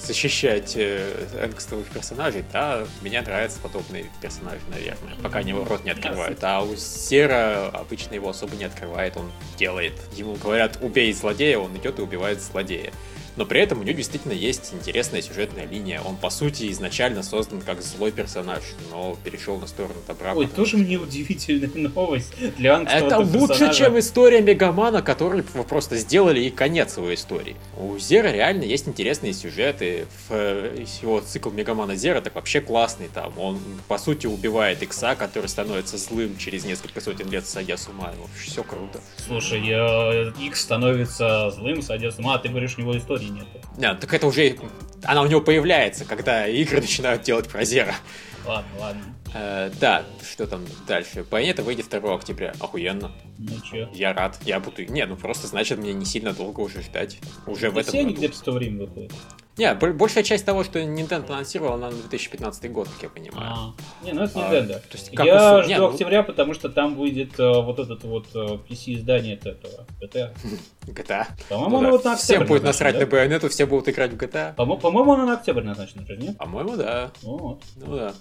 [0.00, 2.44] защищать э, энгстовых персонажей.
[2.52, 6.38] Да, мне нравятся подобные персонажи, наверное, пока они его рот не открывают.
[6.42, 9.94] А у Сера обычно его особо не открывает, он делает.
[10.14, 12.92] Ему говорят, убей злодея, он идет и убивает злодея
[13.36, 16.00] но при этом у него действительно есть интересная сюжетная линия.
[16.00, 20.34] Он, по сути, изначально создан как злой персонаж, но перешел на сторону добра.
[20.34, 23.78] Ой, тоже мне удивительная новость для Это лучше, персонажа.
[23.78, 27.56] чем история Мегамана, который просто сделали и конец его истории.
[27.76, 30.06] У Зера реально есть интересные сюжеты.
[30.28, 30.34] В
[31.02, 33.38] его цикл Мегамана Зера так вообще классный там.
[33.38, 33.58] Он,
[33.88, 38.12] по сути, убивает Икса, который становится злым через несколько сотен лет, сойдя с ума.
[38.40, 39.00] Все круто.
[39.16, 40.32] Слушай, я...
[40.40, 43.60] Икс становится злым, сойдя с ума, а ты говоришь, у него история истории нету.
[43.76, 44.56] Нет, так это уже...
[45.04, 47.94] Она у него появляется, когда игры начинают делать про Зера.
[48.46, 49.02] Ладно, ладно.
[49.34, 51.24] Э, да, что там дальше?
[51.24, 52.54] Планета выйдет 2 октября.
[52.60, 53.10] Охуенно.
[53.38, 53.88] Ну чё?
[53.92, 54.38] Я рад.
[54.44, 54.84] Я буду...
[54.84, 57.18] Не, ну просто значит мне не сильно долго уже ждать.
[57.46, 59.12] Уже в этом все они где-то в то время выходят.
[59.56, 63.52] Не, большая часть того, что Nintendo анонсировал, она на 2015 год, как я понимаю.
[63.52, 63.74] А,
[64.04, 64.72] не, ну это Nintendo.
[64.74, 65.62] А, то есть, как я усу...
[65.62, 65.86] жду не, ну...
[65.90, 70.34] октября, потому что там выйдет э, вот этот вот э, PC-издание от этого GTA.
[70.86, 71.26] GTA.
[71.48, 73.00] По-моему, ну, вот на Всем будет насрать да?
[73.00, 74.54] на байонету, все будут играть в GTA.
[74.54, 76.36] По-моему, она на октябрь назначена, нет?
[76.36, 77.12] По-моему, да.
[77.22, 77.62] Вот.
[77.76, 78.14] Ну да.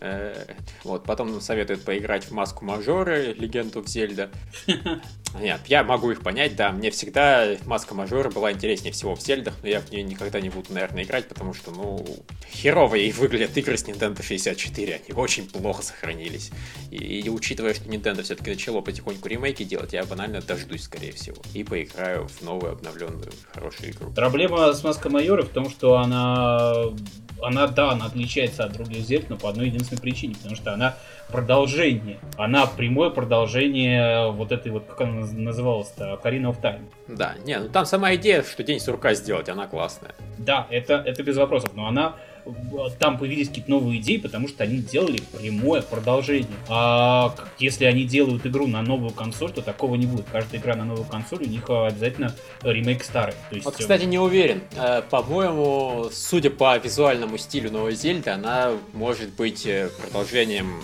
[0.00, 4.30] Э, вот, потом советуют поиграть в маску мажоры, легенду в Зельда.
[5.40, 6.70] Нет, я могу их понять, да.
[6.72, 10.48] Мне всегда маска мажора была интереснее всего в Зельдах, но я в нее никогда не
[10.48, 12.04] буду, наверное, играть, потому что, ну,
[12.50, 15.00] херовые выглядят игры с Nintendo 64.
[15.04, 16.50] Они очень плохо сохранились.
[16.90, 21.36] И, и учитывая, что Nintendo все-таки начало потихоньку ремейки делать, я банально дождусь, скорее всего.
[21.52, 24.12] И поиграю в новую, обновленную, хорошую игру.
[24.12, 26.94] Проблема с маской майора в том, что она
[27.42, 30.96] она, да, она отличается от других зеркал, но по одной единственной причине, потому что она
[31.28, 32.18] продолжение.
[32.36, 36.82] Она прямое продолжение вот этой вот, как она называлась-то, Карина of Time.
[37.08, 40.14] Да, не, ну там сама идея, что День сурка сделать, она классная.
[40.38, 42.16] Да, это, это без вопросов, но она
[42.98, 46.46] там появились какие-то новые идеи, потому что они делали прямое продолжение.
[46.68, 50.26] А если они делают игру на новую консоль, то такого не будет.
[50.30, 53.34] Каждая игра на новую консоль, у них обязательно ремейк старый.
[53.50, 53.64] То есть...
[53.64, 54.62] Вот, кстати, не уверен.
[54.76, 60.82] Э, по-моему, судя по визуальному стилю новой Зельды, она может быть э, продолжением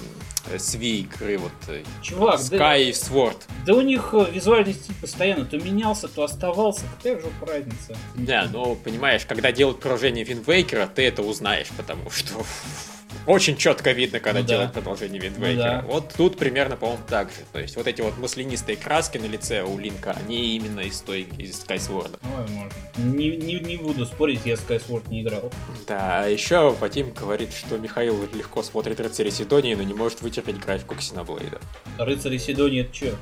[0.59, 3.37] Сви игры, вот э, Чувак, Sky да, и Sword.
[3.67, 6.83] Да у них э, визуальный стиль постоянно то менялся, то оставался.
[6.97, 7.97] Какая же разница?
[8.15, 12.45] Да, ну понимаешь, когда делают продолжение Винвейкера, ты это узнаешь, потому что
[13.27, 14.81] очень четко видно, когда ну, делают да.
[14.81, 15.83] продолжение Виндвейкера.
[15.83, 15.85] Ну, да.
[15.87, 17.37] Вот тут примерно, по-моему, так же.
[17.53, 21.23] То есть вот эти вот маслянистые краски на лице у Линка, они именно из той,
[21.39, 22.19] из Skyward.
[22.23, 22.73] Возможно.
[22.99, 25.53] Не, не, не буду спорить, я Skyward не играл.
[25.87, 30.59] Да, а еще Вадим говорит, что Михаил легко смотрит Рыцари Сидонии, но не может вытерпеть
[30.59, 31.61] графику Ксеноблейда.
[31.99, 33.17] Рыцари Сидонии это что?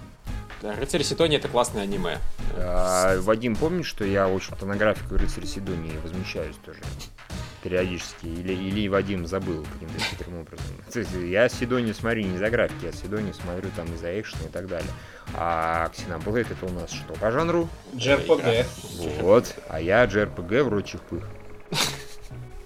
[0.62, 2.18] Да, Рыцарь Сидонии это классное аниме.
[2.56, 6.80] А, Вадим, помнишь, что я, в общем-то, на графику Рыцаря Сидонии возмущаюсь тоже?
[7.62, 11.28] Периодически, или, или Вадим забыл каким-то хитрым образом.
[11.28, 14.90] Я Сидони смотрю не за графики, я Сидони смотрю там из-за экшена и так далее.
[15.34, 17.68] А Xenoblade это у нас что по жанру?
[17.92, 18.66] JRPG.
[19.20, 21.24] Вот, а я JRPG в рочих пых.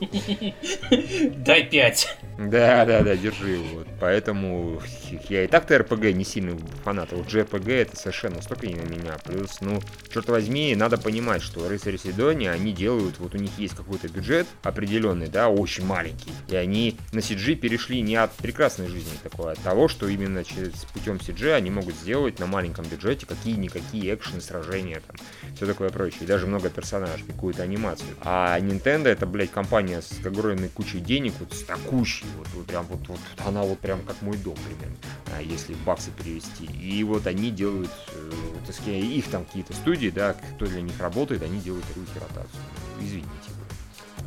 [0.00, 2.18] Дай 5.
[2.36, 3.86] Да, да, да, держи вот.
[4.00, 4.82] Поэтому
[5.28, 8.82] я и так-то РПГ не сильно фанат, а вот JRPG это совершенно столько не на
[8.82, 9.16] меня.
[9.24, 9.80] Плюс, ну,
[10.12, 14.48] черт возьми, надо понимать, что рыцари Сидони, они делают, вот у них есть какой-то бюджет
[14.62, 16.32] определенный, да, очень маленький.
[16.48, 20.42] И они на CG перешли не от прекрасной жизни такой, а от того, что именно
[20.44, 25.16] через путем CG они могут сделать на маленьком бюджете какие-никакие экшены, сражения, там,
[25.54, 26.22] все такое прочее.
[26.22, 28.08] И даже много персонажей, какую-то анимацию.
[28.22, 32.86] А Nintendo это, блядь, компания с огромной кучей денег, вот с такущей, вот, вот прям
[32.86, 34.96] вот, вот она вот прям как мой дом примерно,
[35.32, 36.64] а, если баксы перевести.
[36.64, 41.42] И вот они делают, э, сказать, их там какие-то студии, да, кто для них работает,
[41.42, 42.62] они делают рухи ротацию.
[43.00, 43.28] Извините.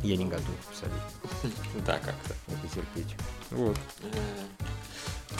[0.02, 1.02] Я не готов абсолютно.
[1.86, 2.34] Да, как-то.
[2.46, 3.16] Это терпеть.
[3.50, 3.76] Вот.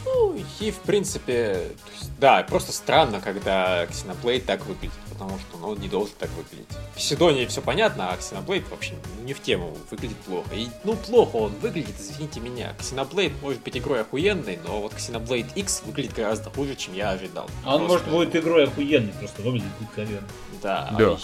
[0.05, 5.69] Ну, и в принципе, есть, да, просто странно, когда Xenoblade так выглядит, потому что ну,
[5.71, 6.69] он не должен так выглядеть.
[6.95, 10.55] В Сидонии все понятно, а Xenoblade вообще не в тему, выглядит плохо.
[10.55, 12.75] И, ну, плохо он выглядит, извините меня.
[12.79, 17.49] Xenoblade может быть игрой охуенной, но вот Xenoblade X выглядит гораздо хуже, чем я ожидал.
[17.65, 20.29] А он, Просто- может, будет игрой охуенной, просто выглядит говенно.
[20.63, 20.95] Да.
[20.99, 21.17] Да.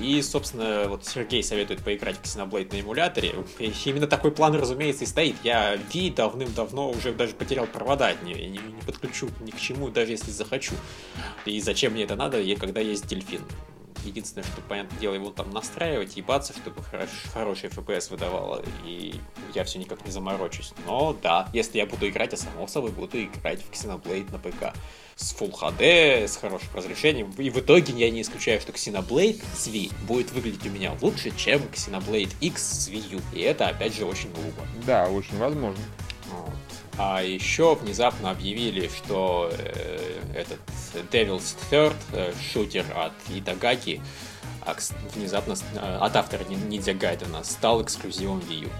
[0.00, 3.34] И, собственно, вот Сергей советует поиграть в Xenoblade на эмуляторе.
[3.58, 5.36] И именно такой план, разумеется, и стоит.
[5.42, 8.42] Я V давным-давно уже даже потерял провода от нее.
[8.42, 10.74] Я не, не подключу ни к чему, даже если захочу.
[11.44, 13.42] И зачем мне это надо, когда есть дельфин?
[14.04, 19.20] Единственное, что, понятное дело, его там настраивать, ебаться, чтобы хорош, хороший FPS выдавало, и
[19.54, 20.72] я все никак не заморочусь.
[20.86, 24.76] Но да, если я буду играть, я само собой буду играть в Xenoblade на ПК.
[25.16, 27.32] С Full HD, с хорошим разрешением.
[27.38, 31.36] И в итоге я не исключаю, что Xenoblade с Wii будет выглядеть у меня лучше,
[31.36, 33.20] чем Xenoblade X с Wii U.
[33.32, 34.62] И это, опять же, очень глупо.
[34.86, 35.82] Да, очень возможно.
[36.98, 40.58] А еще внезапно объявили, что э, этот
[41.12, 44.02] Devil's Third, э, шутер от Итагаки,
[44.66, 44.74] а,
[45.14, 48.70] внезапно э, от автора Ninja Gaiden стал эксклюзивом Wii U.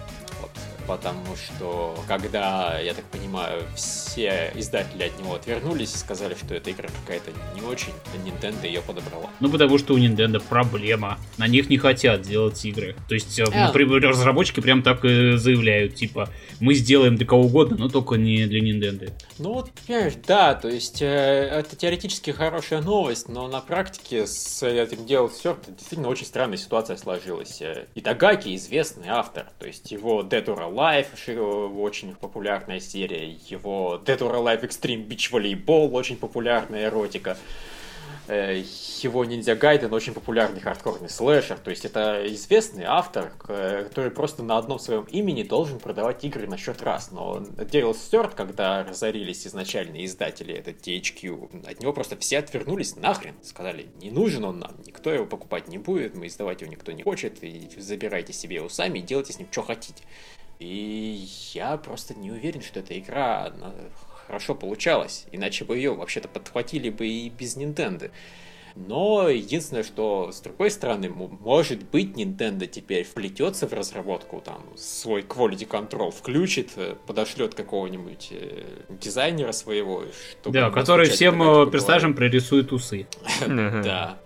[0.88, 6.70] Потому что, когда, я так понимаю, все издатели от него отвернулись и сказали, что эта
[6.70, 7.92] игра какая-то не очень,
[8.24, 9.28] Nintendo ее подобрала.
[9.40, 11.18] Ну, потому что у Nintendo проблема.
[11.36, 12.96] На них не хотят делать игры.
[13.06, 13.66] То есть, э, А.
[13.66, 18.46] например, разработчики прям так и заявляют, типа, мы сделаем для кого угодно, но только не
[18.46, 19.12] для Nintendo.
[19.38, 24.62] Ну вот, понимаешь, да, то есть э, это теоретически хорошая новость, но на практике с
[24.66, 27.60] этим делом все действительно очень странная ситуация сложилась.
[27.60, 34.18] Э, Итагаки известный автор, то есть его Dead or Alive очень популярная серия, его Dead
[34.18, 37.36] or Alive Extreme Beach Volleyball очень популярная эротика.
[38.28, 38.62] Э,
[39.02, 44.42] Его Ниндзя Гайден очень популярный хардкорный слэшер, то есть это известный автор, к- который просто
[44.42, 47.10] на одном своем имени должен продавать игры на счет раз.
[47.10, 53.34] Но Devil's Third, когда разорились изначальные издатели, это THQ, от него просто все отвернулись нахрен.
[53.42, 57.02] Сказали, не нужен он нам, никто его покупать не будет, мы издавать его никто не
[57.02, 60.04] хочет, и забирайте себе его сами и делайте с ним что хотите.
[60.58, 63.52] И я просто не уверен, что эта игра
[64.26, 68.10] хорошо получалась, иначе бы ее вообще-то подхватили бы и без Nintendo.
[68.86, 75.22] Но единственное, что с другой стороны, может быть, Nintendo теперь вплетется в разработку, там, свой
[75.22, 82.14] quality control включит, э, подошлет какого-нибудь э, дизайнера своего, чтобы Да, который всем э, персонажам
[82.14, 83.06] прорисует усы.
[83.48, 84.18] Да.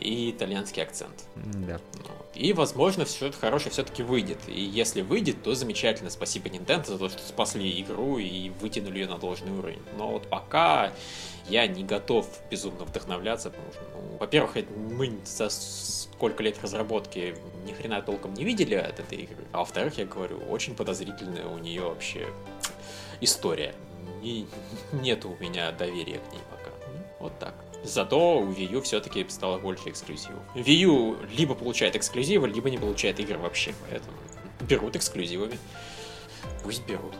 [0.00, 1.24] И итальянский акцент.
[1.36, 1.80] Да.
[1.94, 2.28] Вот.
[2.34, 4.38] И, возможно, что-то хорошее все-таки выйдет.
[4.46, 6.10] И если выйдет, то замечательно.
[6.10, 9.82] Спасибо Nintendo за то, что спасли игру и вытянули ее на должный уровень.
[9.96, 10.92] Но вот пока
[11.48, 17.34] я не готов безумно вдохновляться, потому что, ну, во-первых, это мы за сколько лет разработки
[17.64, 19.44] ни хрена толком не видели от этой игры.
[19.52, 22.28] А во-вторых, я говорю, очень подозрительная у нее вообще
[23.20, 23.74] история.
[24.22, 24.46] Не-
[24.92, 26.70] нет у меня доверия к ней пока.
[27.20, 27.54] Вот так.
[27.84, 30.42] Зато у Wii U все-таки стало больше эксклюзивов.
[30.54, 34.16] Wii U либо получает эксклюзивы, либо не получает игры вообще, поэтому
[34.60, 35.58] берут эксклюзивами.
[36.62, 37.14] Пусть берут.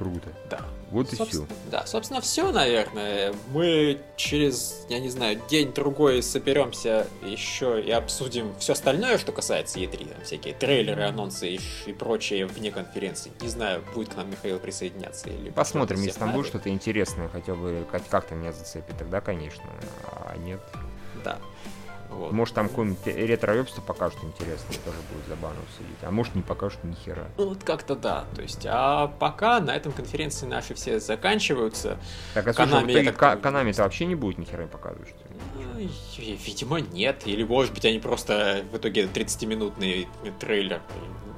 [0.00, 0.30] Круто.
[0.48, 0.60] Да.
[0.90, 1.24] Вот и все.
[1.24, 3.34] Собственно- Да, собственно, все, наверное.
[3.52, 10.08] Мы через, я не знаю, день-другой соберемся еще и обсудим все остальное, что касается E3.
[10.14, 13.30] Там всякие трейлеры, анонсы и, и прочее вне конференции.
[13.42, 15.50] Не знаю, будет к нам Михаил присоединяться или...
[15.50, 19.64] Посмотрим, если там будет что-то интересное, хотя бы как- как-то меня зацепит, тогда, конечно.
[20.12, 20.60] А нет.
[21.22, 21.38] Да.
[22.10, 22.32] Вот.
[22.32, 25.96] Может, там какое-нибудь ретро-вебство покажут интересное, тоже будет забавно судить.
[26.02, 27.24] А может, не покажут ни хера.
[27.38, 28.24] Ну, вот как-то да.
[28.34, 31.98] То есть, а пока на этом конференции наши все заканчиваются.
[32.34, 35.18] Так, а слушай, я так Ка- понимаю, Konami-то вообще не будет ни хера показывать, что
[35.18, 35.34] ли?
[35.54, 37.22] Ну, и- Видимо, нет.
[37.26, 40.08] Или, может быть, они просто в итоге 30-минутный
[40.38, 40.80] трейлер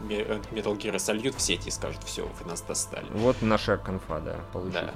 [0.03, 3.07] Ме- Metal Gear сольют в сети и скажут, все, вы нас достали.
[3.11, 4.87] Вот наша конфа, да, получилась.
[4.87, 4.93] Да.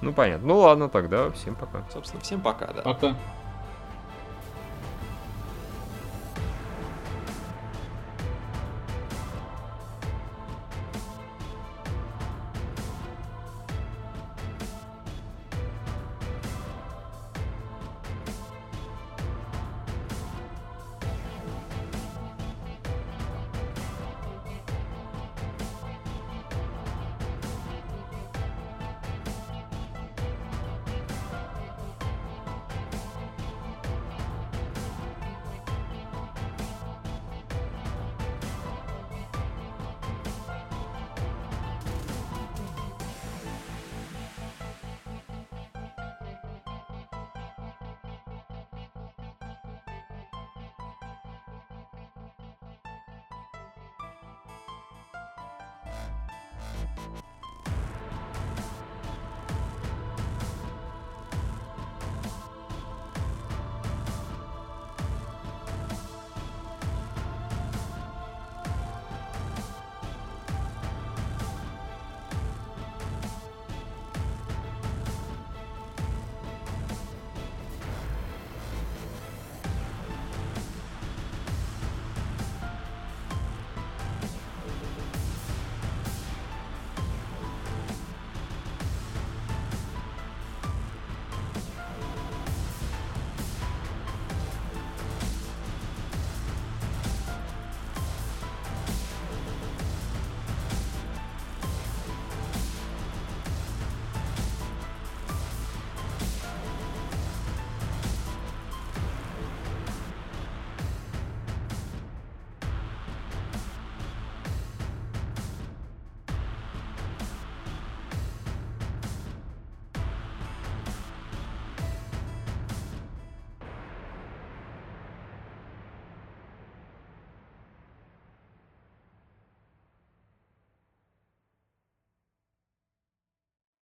[0.00, 0.46] Ну, понятно.
[0.48, 1.84] Ну, ладно, тогда всем пока.
[1.92, 2.82] Собственно, всем пока, да.
[2.82, 3.16] Пока.